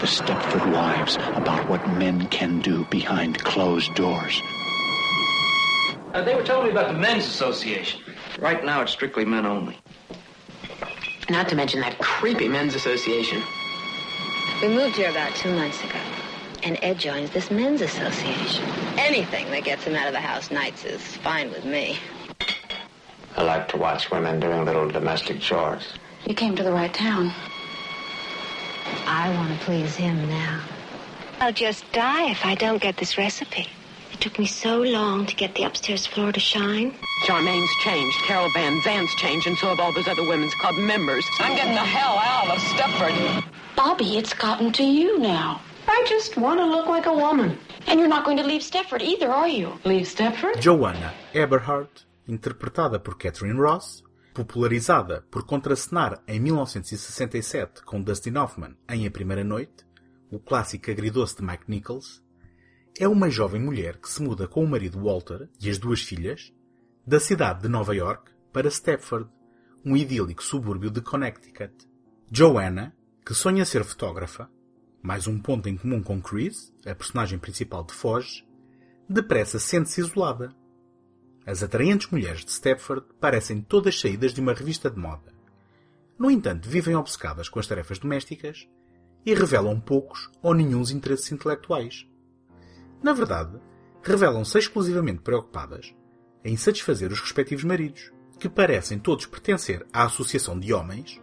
The 0.00 0.06
Stepford 0.06 0.72
wives 0.72 1.16
about 1.34 1.68
what 1.68 1.86
men 1.98 2.26
can 2.28 2.60
do 2.60 2.84
behind 2.86 3.38
closed 3.44 3.94
doors. 3.94 4.40
Uh, 6.12 6.22
they 6.22 6.34
were 6.34 6.42
telling 6.42 6.66
me 6.66 6.70
about 6.70 6.88
the 6.88 6.98
men's 6.98 7.26
association. 7.26 8.00
Right 8.38 8.64
now, 8.64 8.82
it's 8.82 8.92
strictly 8.92 9.24
men 9.24 9.46
only. 9.46 9.78
Not 11.30 11.48
to 11.48 11.56
mention 11.56 11.80
that 11.80 11.98
creepy 11.98 12.48
men's 12.48 12.74
association. 12.74 13.42
We 14.60 14.68
moved 14.68 14.96
here 14.96 15.10
about 15.10 15.34
two 15.34 15.54
months 15.54 15.82
ago, 15.82 15.98
and 16.62 16.78
Ed 16.82 16.98
joins 16.98 17.30
this 17.30 17.50
men's 17.50 17.80
association. 17.80 18.64
Anything 18.98 19.50
that 19.50 19.64
gets 19.64 19.84
him 19.84 19.94
out 19.94 20.06
of 20.06 20.12
the 20.12 20.20
house 20.20 20.50
nights 20.50 20.84
is 20.84 21.00
fine 21.00 21.50
with 21.50 21.64
me. 21.64 21.96
I 23.36 23.42
like 23.42 23.68
to 23.68 23.78
watch 23.78 24.10
women 24.10 24.38
doing 24.38 24.66
little 24.66 24.88
domestic 24.88 25.40
chores. 25.40 25.94
You 26.26 26.34
came 26.34 26.54
to 26.56 26.62
the 26.62 26.72
right 26.72 26.92
town. 26.92 27.32
I 29.06 29.32
want 29.34 29.58
to 29.58 29.64
please 29.64 29.96
him 29.96 30.28
now. 30.28 30.62
I'll 31.40 31.52
just 31.52 31.90
die 31.92 32.30
if 32.30 32.44
I 32.44 32.54
don't 32.54 32.80
get 32.80 32.98
this 32.98 33.16
recipe. 33.16 33.68
It 34.14 34.20
took 34.20 34.38
me 34.38 34.46
so 34.46 34.80
long 34.80 35.26
to 35.26 35.34
get 35.34 35.56
the 35.56 35.64
upstairs 35.64 36.06
floor 36.06 36.30
to 36.30 36.38
shine. 36.38 36.94
Charmaine's 37.24 37.68
changed, 37.82 38.16
Carol 38.28 38.48
Van 38.54 38.80
Zan's 38.82 39.12
changed, 39.16 39.48
and 39.48 39.58
so 39.58 39.66
have 39.66 39.80
all 39.80 39.92
those 39.92 40.06
other 40.06 40.22
women's 40.22 40.54
club 40.54 40.76
members. 40.76 41.26
I'm 41.40 41.56
getting 41.56 41.74
the 41.74 41.80
hell 41.80 42.16
out 42.18 42.48
of 42.54 42.62
Stepford. 42.62 43.44
Bobby, 43.76 44.16
it's 44.16 44.32
gotten 44.32 44.70
to 44.74 44.84
you 44.84 45.18
now. 45.18 45.60
I 45.88 46.06
just 46.08 46.36
want 46.36 46.60
to 46.60 46.64
look 46.64 46.86
like 46.86 47.06
a 47.06 47.12
woman. 47.12 47.58
And 47.88 47.98
you're 47.98 48.08
not 48.08 48.24
going 48.24 48.36
to 48.36 48.44
leave 48.44 48.62
Stepford 48.62 49.02
either, 49.02 49.30
are 49.32 49.48
you? 49.48 49.72
Leave 49.84 50.06
Stepford? 50.06 50.60
Joanna 50.60 51.12
Eberhardt, 51.34 52.06
interpretada 52.28 53.00
por 53.00 53.18
Catherine 53.18 53.58
Ross, 53.58 54.04
popularizada 54.32 55.24
por 55.28 55.44
contracenar 55.44 56.22
em 56.28 56.38
1967 56.38 57.82
com 57.82 58.00
Dustin 58.00 58.36
Hoffman 58.36 58.76
em 58.88 59.08
A 59.08 59.10
Primeira 59.10 59.42
Noite, 59.42 59.84
o 60.30 60.38
clássico 60.38 60.90
agridoce 60.90 61.36
de 61.36 61.42
Mike 61.42 61.64
Nichols, 61.66 62.23
é 62.96 63.08
uma 63.08 63.28
jovem 63.28 63.60
mulher 63.60 63.96
que 63.98 64.08
se 64.08 64.22
muda 64.22 64.46
com 64.46 64.62
o 64.62 64.68
marido 64.68 65.02
Walter 65.02 65.48
e 65.60 65.68
as 65.68 65.78
duas 65.78 66.00
filhas 66.00 66.52
da 67.04 67.18
cidade 67.18 67.62
de 67.62 67.68
Nova 67.68 67.94
York 67.94 68.30
para 68.52 68.70
Stepford, 68.70 69.28
um 69.84 69.96
idílico 69.96 70.42
subúrbio 70.42 70.90
de 70.90 71.00
Connecticut. 71.00 71.74
Joanna, 72.30 72.94
que 73.26 73.34
sonha 73.34 73.64
ser 73.64 73.82
fotógrafa, 73.84 74.48
mais 75.02 75.26
um 75.26 75.40
ponto 75.40 75.68
em 75.68 75.76
comum 75.76 76.02
com 76.02 76.22
Chris, 76.22 76.72
a 76.86 76.94
personagem 76.94 77.36
principal 77.36 77.82
de 77.82 77.92
Foge, 77.92 78.46
depressa 79.08 79.58
sente-se 79.58 80.00
isolada. 80.00 80.54
As 81.44 81.64
atraentes 81.64 82.08
mulheres 82.10 82.44
de 82.44 82.52
Stepford 82.52 83.06
parecem 83.20 83.60
todas 83.60 84.00
saídas 84.00 84.32
de 84.32 84.40
uma 84.40 84.54
revista 84.54 84.88
de 84.88 84.98
moda. 84.98 85.34
No 86.16 86.30
entanto, 86.30 86.68
vivem 86.68 86.94
obcecadas 86.94 87.48
com 87.48 87.58
as 87.58 87.66
tarefas 87.66 87.98
domésticas 87.98 88.68
e 89.26 89.34
revelam 89.34 89.80
poucos 89.80 90.30
ou 90.40 90.54
nenhuns 90.54 90.92
interesses 90.92 91.32
intelectuais. 91.32 92.06
Na 93.04 93.12
verdade, 93.12 93.60
revelam-se 94.02 94.56
exclusivamente 94.58 95.20
preocupadas 95.20 95.94
em 96.42 96.56
satisfazer 96.56 97.12
os 97.12 97.20
respectivos 97.20 97.62
maridos, 97.62 98.10
que 98.38 98.48
parecem 98.48 98.98
todos 98.98 99.26
pertencer 99.26 99.86
à 99.92 100.04
Associação 100.04 100.58
de 100.58 100.72
Homens, 100.72 101.20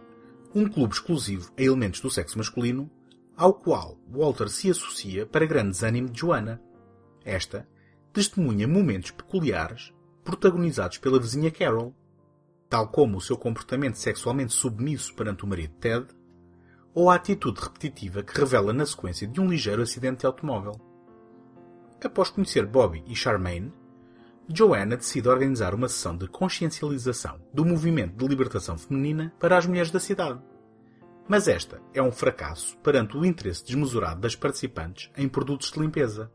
um 0.54 0.68
clube 0.68 0.94
exclusivo 0.94 1.50
a 1.58 1.60
elementos 1.60 2.00
do 2.00 2.08
sexo 2.08 2.38
masculino, 2.38 2.88
ao 3.36 3.52
qual 3.52 3.98
Walter 4.08 4.48
se 4.48 4.70
associa 4.70 5.26
para 5.26 5.44
grande 5.44 5.70
desânimo 5.70 6.08
de 6.08 6.20
Joanna. 6.20 6.62
Esta 7.24 7.66
testemunha 8.12 8.68
momentos 8.68 9.10
peculiares 9.10 9.92
protagonizados 10.22 10.98
pela 10.98 11.18
vizinha 11.18 11.50
Carol, 11.50 11.92
tal 12.70 12.86
como 12.86 13.18
o 13.18 13.20
seu 13.20 13.36
comportamento 13.36 13.96
sexualmente 13.96 14.52
submisso 14.52 15.12
perante 15.16 15.44
o 15.44 15.48
marido 15.48 15.74
Ted, 15.80 16.06
ou 16.94 17.10
a 17.10 17.16
atitude 17.16 17.60
repetitiva 17.60 18.22
que 18.22 18.38
revela 18.38 18.72
na 18.72 18.86
sequência 18.86 19.26
de 19.26 19.40
um 19.40 19.48
ligeiro 19.48 19.82
acidente 19.82 20.20
de 20.20 20.26
automóvel. 20.26 20.91
Após 22.04 22.30
conhecer 22.30 22.66
Bobby 22.66 23.04
e 23.06 23.14
Charmaine, 23.14 23.72
Joanna 24.48 24.96
decide 24.96 25.28
organizar 25.28 25.74
uma 25.74 25.88
sessão 25.88 26.16
de 26.16 26.26
consciencialização 26.26 27.40
do 27.54 27.64
movimento 27.64 28.16
de 28.16 28.26
libertação 28.26 28.76
feminina 28.76 29.32
para 29.38 29.56
as 29.56 29.66
mulheres 29.66 29.90
da 29.90 30.00
cidade. 30.00 30.42
Mas 31.28 31.46
esta 31.46 31.80
é 31.94 32.02
um 32.02 32.10
fracasso 32.10 32.76
perante 32.78 33.16
o 33.16 33.24
interesse 33.24 33.64
desmesurado 33.64 34.20
das 34.20 34.34
participantes 34.34 35.10
em 35.16 35.28
produtos 35.28 35.70
de 35.70 35.78
limpeza. 35.78 36.30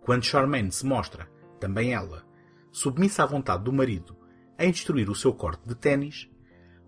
Quando 0.00 0.24
Charmaine 0.24 0.72
se 0.72 0.86
mostra, 0.86 1.28
também 1.60 1.92
ela, 1.92 2.24
submissa 2.72 3.22
à 3.22 3.26
vontade 3.26 3.62
do 3.62 3.72
marido 3.72 4.16
em 4.58 4.70
destruir 4.70 5.10
o 5.10 5.14
seu 5.14 5.32
corte 5.34 5.68
de 5.68 5.74
ténis, 5.74 6.28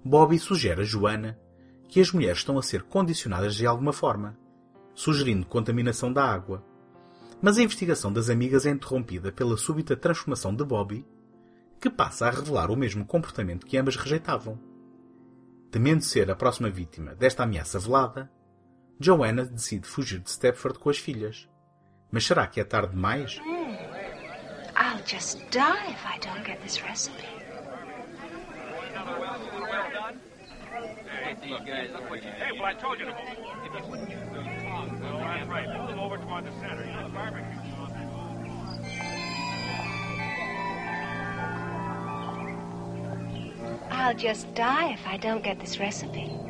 Bobby 0.04 0.38
sugere 0.38 0.80
a 0.80 0.84
Joanna 0.84 1.38
que 1.88 2.00
as 2.00 2.10
mulheres 2.12 2.38
estão 2.38 2.58
a 2.58 2.62
ser 2.62 2.82
condicionadas 2.84 3.54
de 3.54 3.66
alguma 3.66 3.92
forma, 3.92 4.38
sugerindo 4.94 5.46
contaminação 5.46 6.12
da 6.12 6.24
água. 6.24 6.64
Mas 7.40 7.58
a 7.58 7.62
investigação 7.62 8.12
das 8.12 8.30
amigas 8.30 8.66
é 8.66 8.70
interrompida 8.70 9.30
pela 9.30 9.56
súbita 9.56 9.96
transformação 9.96 10.54
de 10.54 10.64
Bobby, 10.64 11.06
que 11.80 11.90
passa 11.90 12.26
a 12.26 12.30
revelar 12.30 12.70
o 12.70 12.76
mesmo 12.76 13.04
comportamento 13.04 13.66
que 13.66 13.76
ambas 13.76 13.96
rejeitavam. 13.96 14.58
Temendo 15.70 16.02
ser 16.02 16.30
a 16.30 16.36
próxima 16.36 16.70
vítima 16.70 17.14
desta 17.14 17.42
ameaça 17.42 17.78
velada, 17.78 18.30
Joanna 18.98 19.44
decide 19.44 19.86
fugir 19.86 20.20
de 20.20 20.30
Stepford 20.30 20.78
com 20.78 20.88
as 20.88 20.98
filhas. 20.98 21.48
Mas 22.10 22.24
será 22.24 22.46
que 22.46 22.60
é 22.60 22.64
tarde 22.64 22.94
demais? 22.94 23.38
I'll 24.78 25.02
just 25.06 25.38
die 25.50 25.90
if 25.90 26.04
I 26.04 26.18
don't 26.20 26.44
get 26.44 26.60
this 26.62 26.82
recipe. 26.82 27.36
Hey, 31.46 32.52
well, 32.52 32.64
I 32.64 32.74
told 32.74 32.98
you 32.98 33.06
to 33.06 33.12
If 33.12 33.72
you 33.74 33.90
wouldn't 33.90 34.10
use 34.10 34.20
those 34.32 34.62
tongs, 34.62 35.00
though, 35.00 35.18
that's 35.18 35.48
right. 35.48 35.95
Toward 36.36 36.52
the 36.52 36.60
center. 36.60 36.84
You 36.84 36.92
know, 36.92 37.08
barbecue. 37.14 37.44
I'll 43.90 44.14
just 44.14 44.54
die 44.54 44.92
if 44.92 45.06
I 45.06 45.16
don't 45.16 45.42
get 45.42 45.58
this 45.60 45.80
recipe. 45.80 46.45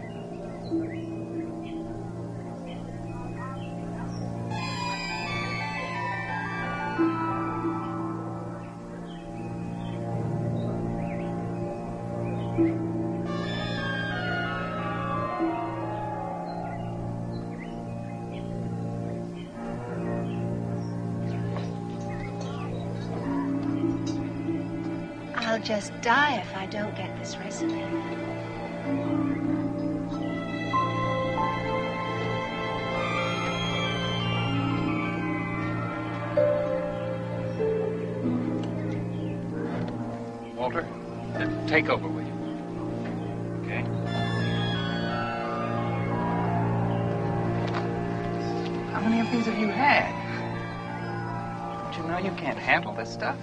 Die 26.06 26.36
if 26.36 26.56
I 26.56 26.66
don't 26.66 26.94
get 26.94 27.18
this 27.18 27.36
recipe. 27.36 27.82
Walter, 40.54 40.86
take 41.66 41.88
over, 41.88 42.06
will 42.06 42.22
you? 42.22 42.32
Okay. 43.64 43.82
How 48.92 49.00
many 49.00 49.18
of 49.18 49.32
these 49.32 49.46
have 49.46 49.58
you 49.58 49.66
had? 49.66 50.12
Don't 51.82 51.96
you 52.00 52.08
know 52.08 52.18
you 52.18 52.30
can't 52.40 52.56
handle 52.56 52.92
this 52.92 53.12
stuff? 53.12 53.36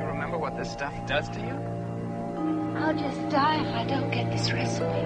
You 0.00 0.06
remember 0.06 0.38
what 0.38 0.56
this 0.56 0.72
stuff 0.72 0.94
does 1.06 1.28
to 1.28 1.40
you? 1.40 1.54
I'll 2.80 2.96
just 2.96 3.28
die 3.28 3.60
if 3.60 3.74
I 3.74 3.84
don't 3.84 4.10
get 4.10 4.32
this 4.32 4.50
recipe. 4.50 5.04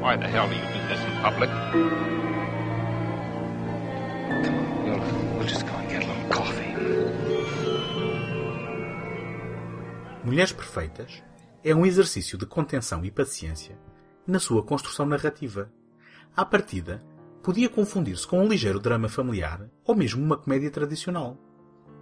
Why 0.00 0.16
the 0.16 0.26
hell 0.26 0.48
do 0.48 0.54
you 0.54 0.62
do 0.62 0.88
this 0.88 1.00
in 1.04 1.12
public? 1.20 1.50
Come 4.44 4.54
on, 4.56 4.72
we'll, 4.84 5.36
we'll 5.36 5.46
just 5.46 5.66
go 5.66 5.74
and 5.74 5.90
get 5.90 6.04
a 6.04 6.06
little 6.06 6.28
coffee. 6.30 6.74
Mulheres 10.24 10.52
Perfeitas 10.52 11.22
é 11.62 11.74
um 11.74 11.84
exercício 11.84 12.38
de 12.38 12.46
contenção 12.46 13.04
e 13.04 13.10
paciência 13.10 13.78
na 14.26 14.38
sua 14.38 14.62
construção 14.62 15.04
narrativa. 15.04 15.70
À 16.34 16.46
partida, 16.46 17.04
podia 17.42 17.68
confundir-se 17.68 18.26
com 18.26 18.40
um 18.40 18.48
ligeiro 18.48 18.80
drama 18.80 19.10
familiar 19.10 19.68
ou 19.84 19.94
mesmo 19.94 20.24
uma 20.24 20.38
comédia 20.38 20.70
tradicional. 20.70 21.36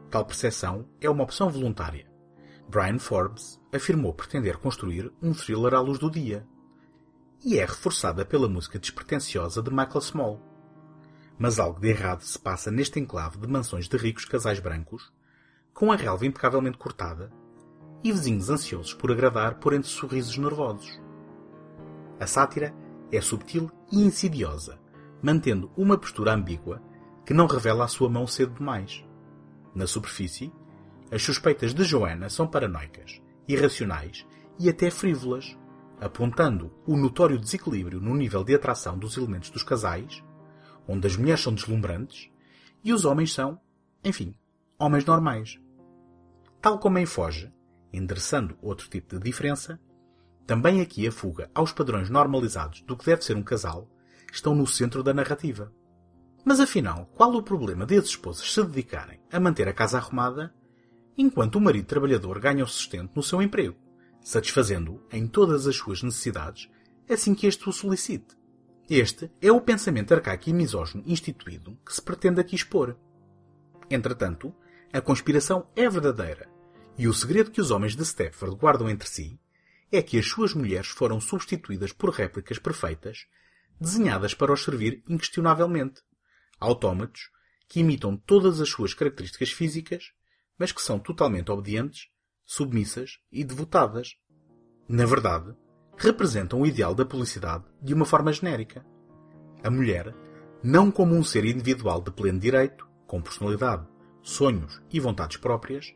Tal 0.08 0.24
percepção 0.24 0.88
é 1.00 1.10
uma 1.10 1.24
opção 1.24 1.50
voluntária. 1.50 2.06
Brian 2.70 2.98
Forbes 2.98 3.58
afirmou 3.72 4.12
pretender 4.12 4.58
construir 4.58 5.10
um 5.22 5.32
thriller 5.32 5.72
à 5.72 5.80
luz 5.80 5.98
do 5.98 6.10
dia. 6.10 6.46
E 7.42 7.58
é 7.58 7.64
reforçada 7.64 8.26
pela 8.26 8.46
música 8.46 8.78
despretensiosa 8.78 9.62
de 9.62 9.70
Michael 9.70 10.02
Small. 10.02 10.42
Mas 11.38 11.58
algo 11.58 11.80
de 11.80 11.88
errado 11.88 12.20
se 12.20 12.38
passa 12.38 12.70
neste 12.70 13.00
enclave 13.00 13.38
de 13.38 13.48
mansões 13.48 13.88
de 13.88 13.96
ricos 13.96 14.26
casais 14.26 14.60
brancos, 14.60 15.10
com 15.72 15.90
a 15.90 15.96
relva 15.96 16.26
impecavelmente 16.26 16.76
cortada 16.76 17.32
e 18.04 18.12
vizinhos 18.12 18.50
ansiosos 18.50 18.92
por 18.92 19.10
agradar 19.10 19.60
por 19.60 19.72
entre 19.72 19.88
sorrisos 19.88 20.36
nervosos. 20.36 21.00
A 22.20 22.26
sátira 22.26 22.74
é 23.10 23.18
subtil 23.22 23.70
e 23.90 24.02
insidiosa, 24.02 24.78
mantendo 25.22 25.70
uma 25.74 25.96
postura 25.96 26.34
ambígua 26.34 26.82
que 27.24 27.32
não 27.32 27.46
revela 27.46 27.84
a 27.84 27.88
sua 27.88 28.10
mão 28.10 28.26
cedo 28.26 28.56
demais. 28.56 29.02
Na 29.74 29.86
superfície, 29.86 30.52
as 31.10 31.22
suspeitas 31.22 31.72
de 31.72 31.84
Joanna 31.84 32.28
são 32.28 32.46
paranoicas, 32.46 33.20
irracionais 33.46 34.26
e 34.58 34.68
até 34.68 34.90
frívolas, 34.90 35.56
apontando 36.00 36.72
o 36.86 36.96
notório 36.96 37.38
desequilíbrio 37.38 38.00
no 38.00 38.14
nível 38.14 38.44
de 38.44 38.54
atração 38.54 38.98
dos 38.98 39.16
elementos 39.16 39.50
dos 39.50 39.62
casais, 39.62 40.22
onde 40.86 41.06
as 41.06 41.16
mulheres 41.16 41.42
são 41.42 41.54
deslumbrantes 41.54 42.30
e 42.84 42.92
os 42.92 43.04
homens 43.04 43.32
são, 43.32 43.60
enfim, 44.04 44.34
homens 44.78 45.04
normais. 45.04 45.58
Tal 46.60 46.78
como 46.78 46.98
em 46.98 47.06
Foge, 47.06 47.52
endereçando 47.92 48.56
outro 48.60 48.88
tipo 48.88 49.16
de 49.16 49.24
diferença, 49.24 49.80
também 50.46 50.80
aqui 50.80 51.06
a 51.06 51.12
fuga 51.12 51.50
aos 51.54 51.72
padrões 51.72 52.08
normalizados 52.08 52.80
do 52.82 52.96
que 52.96 53.04
deve 53.04 53.22
ser 53.22 53.36
um 53.36 53.42
casal 53.42 53.88
estão 54.32 54.54
no 54.54 54.66
centro 54.66 55.02
da 55.02 55.12
narrativa. 55.12 55.72
Mas 56.44 56.60
afinal, 56.60 57.06
qual 57.14 57.34
o 57.34 57.42
problema 57.42 57.84
de 57.84 57.96
as 57.96 58.06
esposas 58.06 58.50
se 58.50 58.64
dedicarem 58.64 59.20
a 59.30 59.38
manter 59.38 59.68
a 59.68 59.74
casa 59.74 59.98
arrumada 59.98 60.54
enquanto 61.18 61.56
o 61.56 61.60
marido 61.60 61.86
trabalhador 61.86 62.38
ganha 62.38 62.64
o 62.64 62.68
sustento 62.68 63.12
no 63.14 63.22
seu 63.22 63.42
emprego, 63.42 63.76
satisfazendo-o 64.22 65.02
em 65.12 65.26
todas 65.26 65.66
as 65.66 65.76
suas 65.76 66.02
necessidades 66.02 66.70
assim 67.08 67.34
que 67.34 67.46
este 67.46 67.68
o 67.68 67.72
solicite? 67.72 68.36
Este 68.88 69.30
é 69.40 69.50
o 69.50 69.60
pensamento 69.60 70.14
arcaico 70.14 70.48
e 70.48 70.52
misógino 70.52 71.02
instituído 71.06 71.78
que 71.84 71.92
se 71.92 72.00
pretende 72.00 72.40
aqui 72.40 72.54
expor. 72.54 72.96
Entretanto, 73.90 74.54
a 74.92 75.00
conspiração 75.00 75.68
é 75.76 75.88
verdadeira, 75.88 76.48
e 76.96 77.06
o 77.06 77.12
segredo 77.12 77.50
que 77.50 77.60
os 77.60 77.70
homens 77.70 77.94
de 77.94 78.04
Stepford 78.04 78.56
guardam 78.56 78.88
entre 78.88 79.08
si 79.08 79.38
é 79.90 80.02
que 80.02 80.18
as 80.18 80.26
suas 80.26 80.54
mulheres 80.54 80.88
foram 80.88 81.20
substituídas 81.20 81.92
por 81.92 82.10
réplicas 82.10 82.58
perfeitas, 82.58 83.26
desenhadas 83.80 84.34
para 84.34 84.52
os 84.52 84.62
servir 84.62 85.02
inquestionavelmente. 85.08 86.02
Autómatos 86.60 87.30
que 87.68 87.80
imitam 87.80 88.16
todas 88.16 88.60
as 88.60 88.68
suas 88.68 88.94
características 88.94 89.50
físicas, 89.50 90.12
mas 90.58 90.72
que 90.72 90.82
são 90.82 90.98
totalmente 90.98 91.50
obedientes, 91.50 92.08
submissas 92.44 93.18
e 93.30 93.44
devotadas. 93.44 94.16
Na 94.88 95.06
verdade, 95.06 95.54
representam 95.96 96.60
o 96.60 96.66
ideal 96.66 96.94
da 96.94 97.04
publicidade 97.04 97.64
de 97.80 97.94
uma 97.94 98.04
forma 98.04 98.32
genérica. 98.32 98.84
A 99.62 99.70
mulher, 99.70 100.14
não 100.62 100.90
como 100.90 101.14
um 101.14 101.22
ser 101.22 101.44
individual 101.44 102.00
de 102.00 102.10
pleno 102.10 102.38
direito, 102.38 102.88
com 103.06 103.20
personalidade, 103.20 103.86
sonhos 104.22 104.82
e 104.90 104.98
vontades 104.98 105.36
próprias, 105.36 105.94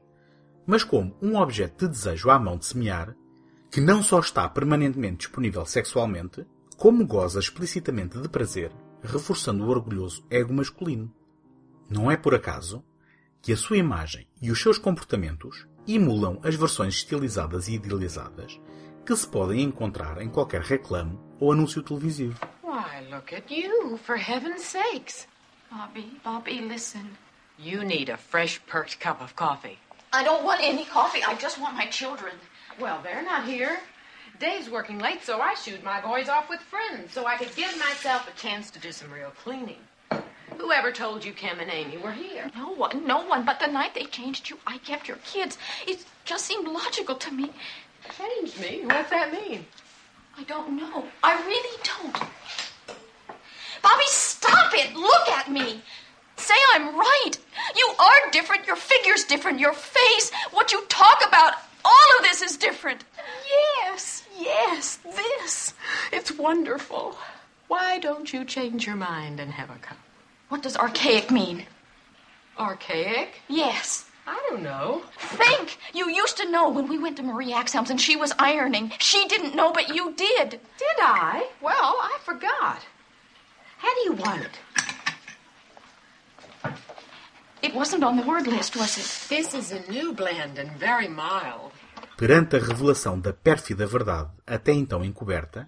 mas 0.66 0.84
como 0.84 1.16
um 1.20 1.36
objeto 1.36 1.86
de 1.86 1.92
desejo 1.92 2.30
à 2.30 2.38
mão 2.38 2.56
de 2.56 2.66
semear, 2.66 3.16
que 3.70 3.80
não 3.80 4.02
só 4.02 4.20
está 4.20 4.48
permanentemente 4.48 5.18
disponível 5.18 5.64
sexualmente, 5.64 6.46
como 6.76 7.06
goza 7.06 7.40
explicitamente 7.40 8.20
de 8.20 8.28
prazer, 8.28 8.72
reforçando 9.02 9.64
o 9.64 9.68
orgulhoso 9.68 10.24
ego 10.30 10.52
masculino. 10.52 11.12
Não 11.88 12.10
é 12.10 12.16
por 12.16 12.34
acaso 12.34 12.84
que 13.42 13.52
a 13.52 13.56
sua 13.56 13.76
imagem 13.76 14.26
e 14.40 14.50
os 14.50 14.62
seus 14.62 14.78
comportamentos 14.78 15.66
emulam 15.86 16.40
as 16.44 16.54
versões 16.54 16.94
estilizadas 16.94 17.66
e 17.66 17.74
idealizadas 17.74 18.60
que 19.04 19.16
se 19.16 19.26
podem 19.26 19.60
encontrar 19.60 20.22
em 20.22 20.28
qualquer 20.28 20.60
reclame 20.60 21.18
ou 21.40 21.52
anúncio 21.52 21.82
televisivo. 21.82 22.38
Why, 22.62 23.00
look 23.10 23.34
at 23.34 23.50
you, 23.50 23.98
for 23.98 24.16
heaven's 24.16 24.62
sakes. 24.62 25.26
Bobby, 25.70 26.20
Bobby, 26.22 26.60
listen. 26.60 27.10
You 27.58 27.82
need 27.82 28.10
a 28.10 28.16
fresh, 28.16 28.60
perked 28.66 29.00
cup 29.00 29.20
of 29.20 29.34
coffee. 29.34 29.78
I 30.12 30.22
don't 30.22 30.44
want 30.44 30.60
any 30.62 30.84
coffee. 30.84 31.22
I 31.24 31.34
just 31.34 31.58
want 31.58 31.74
my 31.74 31.86
children. 31.86 32.34
Well, 32.78 33.00
they're 33.02 33.24
not 33.24 33.44
here. 33.44 33.78
Dave's 34.38 34.70
working 34.70 34.98
late, 34.98 35.22
so 35.22 35.40
I 35.40 35.54
shooed 35.54 35.82
my 35.82 36.00
boys 36.00 36.28
off 36.28 36.48
with 36.48 36.60
friends 36.60 37.12
so 37.12 37.26
I 37.26 37.36
could 37.36 37.54
give 37.56 37.76
myself 37.78 38.28
a 38.28 38.38
chance 38.38 38.70
to 38.70 38.78
do 38.78 38.92
some 38.92 39.10
real 39.12 39.32
cleaning. 39.42 39.80
Whoever 40.62 40.92
told 40.92 41.24
you 41.24 41.32
Kim 41.32 41.58
and 41.58 41.68
Amy 41.72 41.96
were 41.96 42.12
here? 42.12 42.48
No 42.54 42.68
one, 42.68 43.04
no 43.04 43.26
one. 43.26 43.44
But 43.44 43.58
the 43.58 43.66
night 43.66 43.94
they 43.94 44.04
changed 44.04 44.48
you, 44.48 44.58
I 44.64 44.78
kept 44.78 45.08
your 45.08 45.16
kids. 45.18 45.58
It 45.88 46.04
just 46.24 46.46
seemed 46.46 46.68
logical 46.68 47.16
to 47.16 47.32
me. 47.32 47.50
Changed 48.16 48.60
me? 48.60 48.82
What's 48.84 49.10
that 49.10 49.32
mean? 49.32 49.66
I 50.38 50.44
don't 50.44 50.76
know. 50.76 51.04
I 51.24 51.34
really 51.44 51.78
don't. 51.82 52.14
Bobby, 53.82 54.04
stop 54.06 54.72
it! 54.74 54.94
Look 54.94 55.28
at 55.30 55.50
me! 55.50 55.82
Say 56.36 56.54
I'm 56.74 56.96
right. 56.96 57.32
You 57.76 57.94
are 57.98 58.30
different. 58.30 58.64
Your 58.68 58.76
figure's 58.76 59.24
different. 59.24 59.58
Your 59.58 59.72
face, 59.72 60.30
what 60.52 60.70
you 60.70 60.84
talk 60.86 61.24
about, 61.26 61.54
all 61.84 62.08
of 62.18 62.22
this 62.22 62.40
is 62.40 62.56
different. 62.56 63.02
Yes, 63.80 64.22
yes, 64.38 65.00
this. 65.04 65.74
It's 66.12 66.30
wonderful. 66.30 67.16
Why 67.66 67.98
don't 67.98 68.32
you 68.32 68.44
change 68.44 68.86
your 68.86 68.96
mind 68.96 69.40
and 69.40 69.50
have 69.50 69.70
a 69.70 69.78
cup? 69.80 69.98
What 70.52 70.60
does 70.60 70.76
archaic 70.76 71.30
mean? 71.30 71.64
Archaic? 72.58 73.40
Yes. 73.48 74.04
I 74.26 74.38
don't 74.50 74.62
know. 74.62 75.00
Think! 75.16 75.78
You 75.94 76.10
used 76.10 76.36
to 76.36 76.50
know 76.50 76.68
when 76.68 76.88
we 76.88 76.98
went 76.98 77.16
to 77.16 77.22
Marie 77.22 77.54
Axelm's 77.54 77.88
and 77.88 77.98
she 77.98 78.16
was 78.16 78.34
ironing. 78.38 78.92
She 78.98 79.26
didn't 79.28 79.54
know, 79.54 79.72
but 79.72 79.88
you 79.96 80.12
did. 80.12 80.50
Did 80.50 80.98
I? 81.00 81.48
Well, 81.62 81.94
I 82.12 82.18
forgot. 82.22 82.80
How 83.78 83.94
do 83.94 84.00
you 84.04 84.12
want 84.12 84.42
it? 84.42 84.56
It 87.62 87.74
wasn't 87.74 88.04
on 88.04 88.18
the 88.18 88.26
word 88.26 88.46
list, 88.46 88.76
was 88.76 88.98
it? 88.98 89.08
This 89.34 89.54
is 89.54 89.72
a 89.72 89.80
new 89.90 90.12
blend 90.12 90.58
and 90.58 90.70
very 90.72 91.08
mild. 91.08 91.72
Perante 92.18 92.56
a 92.56 92.58
revelação 92.58 93.18
da 93.18 93.32
pérfida 93.32 93.86
verdade 93.86 94.30
até 94.46 94.72
então 94.74 95.02
encoberta, 95.02 95.66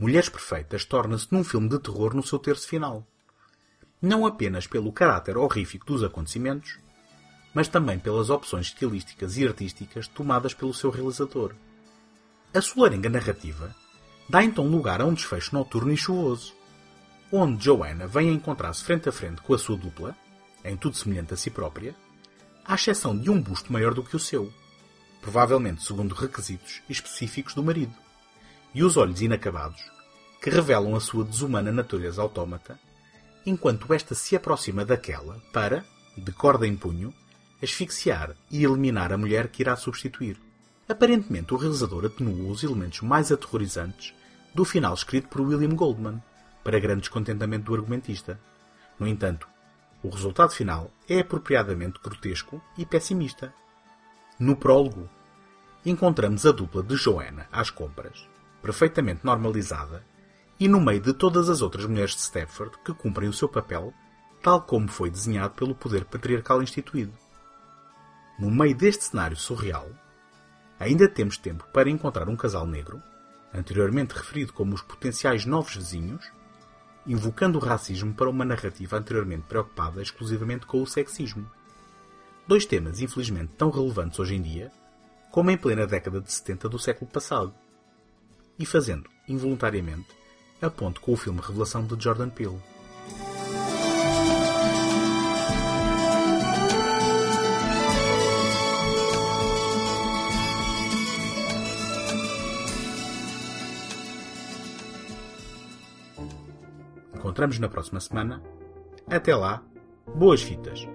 Mulheres 0.00 0.30
Perfeitas 0.30 0.84
torna-se 0.84 1.28
num 1.30 1.44
filme 1.44 1.68
de 1.68 1.78
terror 1.78 2.12
no 2.14 2.22
seu 2.22 2.38
terço 2.38 2.66
final. 2.66 3.06
Não 4.00 4.26
apenas 4.26 4.66
pelo 4.66 4.92
caráter 4.92 5.36
horrífico 5.36 5.84
dos 5.84 6.02
acontecimentos, 6.02 6.78
mas 7.52 7.68
também 7.68 7.98
pelas 7.98 8.30
opções 8.30 8.66
estilísticas 8.66 9.36
e 9.36 9.46
artísticas 9.46 10.08
tomadas 10.08 10.54
pelo 10.54 10.72
seu 10.72 10.90
realizador. 10.90 11.54
A 12.54 12.60
solarenga 12.60 13.08
narrativa 13.08 13.74
dá 14.28 14.42
então 14.42 14.66
lugar 14.66 15.00
a 15.00 15.04
um 15.04 15.12
desfecho 15.12 15.54
noturno 15.54 15.92
e 15.92 15.96
chuvoso, 15.96 16.54
onde 17.32 17.64
Joanna 17.64 18.06
vem 18.06 18.30
a 18.30 18.32
encontrar-se 18.32 18.82
frente 18.82 19.08
a 19.08 19.12
frente 19.12 19.42
com 19.42 19.54
a 19.54 19.58
sua 19.58 19.76
dupla, 19.76 20.16
em 20.64 20.76
tudo 20.76 20.96
semelhante 20.96 21.34
a 21.34 21.36
si 21.36 21.50
própria, 21.50 21.94
à 22.64 22.74
exceção 22.74 23.16
de 23.16 23.30
um 23.30 23.40
busto 23.40 23.72
maior 23.72 23.94
do 23.94 24.02
que 24.02 24.16
o 24.16 24.20
seu, 24.20 24.52
provavelmente 25.20 25.84
segundo 25.84 26.14
requisitos 26.14 26.82
específicos 26.88 27.54
do 27.54 27.62
marido, 27.62 27.94
e 28.74 28.82
os 28.82 28.96
olhos 28.96 29.20
inacabados, 29.20 29.80
que 30.40 30.50
revelam 30.50 30.94
a 30.96 31.00
sua 31.00 31.24
desumana 31.24 31.70
natureza 31.70 32.22
autómata, 32.22 32.78
enquanto 33.50 33.92
esta 33.92 34.14
se 34.14 34.36
aproxima 34.36 34.84
daquela 34.84 35.40
para, 35.52 35.84
de 36.16 36.32
corda 36.32 36.66
em 36.66 36.76
punho, 36.76 37.12
asfixiar 37.62 38.34
e 38.50 38.64
eliminar 38.64 39.12
a 39.12 39.18
mulher 39.18 39.48
que 39.48 39.62
irá 39.62 39.76
substituir. 39.76 40.40
Aparentemente, 40.88 41.52
o 41.52 41.56
realizador 41.56 42.06
atenua 42.06 42.50
os 42.50 42.64
elementos 42.64 43.00
mais 43.02 43.30
aterrorizantes 43.30 44.14
do 44.54 44.64
final 44.64 44.94
escrito 44.94 45.28
por 45.28 45.40
William 45.42 45.74
Goldman, 45.74 46.22
para 46.64 46.80
grande 46.80 47.02
descontentamento 47.02 47.66
do 47.66 47.74
argumentista. 47.74 48.40
No 48.98 49.06
entanto, 49.06 49.48
o 50.02 50.08
resultado 50.08 50.52
final 50.52 50.90
é 51.08 51.20
apropriadamente 51.20 52.00
grotesco 52.02 52.62
e 52.76 52.84
pessimista. 52.84 53.54
No 54.38 54.56
prólogo, 54.56 55.08
encontramos 55.84 56.44
a 56.44 56.52
dupla 56.52 56.82
de 56.82 56.96
Joanna 56.96 57.46
às 57.52 57.70
compras, 57.70 58.28
perfeitamente 58.62 59.24
normalizada, 59.24 60.04
e 60.60 60.68
no 60.68 60.78
meio 60.78 61.00
de 61.00 61.14
todas 61.14 61.48
as 61.48 61.62
outras 61.62 61.86
mulheres 61.86 62.14
de 62.14 62.20
Stepford 62.20 62.76
que 62.84 62.92
cumprem 62.92 63.30
o 63.30 63.32
seu 63.32 63.48
papel, 63.48 63.94
tal 64.42 64.60
como 64.60 64.88
foi 64.88 65.10
desenhado 65.10 65.54
pelo 65.54 65.74
poder 65.74 66.04
patriarcal 66.04 66.62
instituído. 66.62 67.14
No 68.38 68.50
meio 68.50 68.76
deste 68.76 69.04
cenário 69.04 69.36
surreal, 69.38 69.88
ainda 70.78 71.08
temos 71.08 71.38
tempo 71.38 71.66
para 71.72 71.88
encontrar 71.88 72.28
um 72.28 72.36
casal 72.36 72.66
negro, 72.66 73.02
anteriormente 73.54 74.14
referido 74.14 74.52
como 74.52 74.74
os 74.74 74.82
potenciais 74.82 75.46
novos 75.46 75.74
vizinhos, 75.74 76.30
invocando 77.06 77.58
o 77.58 77.62
racismo 77.62 78.12
para 78.12 78.28
uma 78.28 78.44
narrativa 78.44 78.98
anteriormente 78.98 79.46
preocupada 79.48 80.02
exclusivamente 80.02 80.66
com 80.66 80.82
o 80.82 80.86
sexismo. 80.86 81.50
Dois 82.46 82.66
temas 82.66 83.00
infelizmente 83.00 83.54
tão 83.56 83.70
relevantes 83.70 84.18
hoje 84.18 84.34
em 84.34 84.42
dia, 84.42 84.70
como 85.30 85.50
em 85.50 85.56
plena 85.56 85.86
década 85.86 86.20
de 86.20 86.30
70 86.30 86.68
do 86.68 86.78
século 86.78 87.10
passado. 87.10 87.54
E 88.58 88.66
fazendo, 88.66 89.08
involuntariamente, 89.26 90.19
a 90.60 90.70
ponte 90.70 91.00
com 91.00 91.12
o 91.12 91.16
filme 91.16 91.40
Revelação 91.40 91.84
de 91.84 92.02
Jordan 92.02 92.28
Peele. 92.28 92.58
Encontramos 107.14 107.58
na 107.58 107.68
próxima 107.68 108.00
semana. 108.00 108.42
Até 109.06 109.34
lá, 109.34 109.62
boas 110.14 110.42
fitas! 110.42 110.86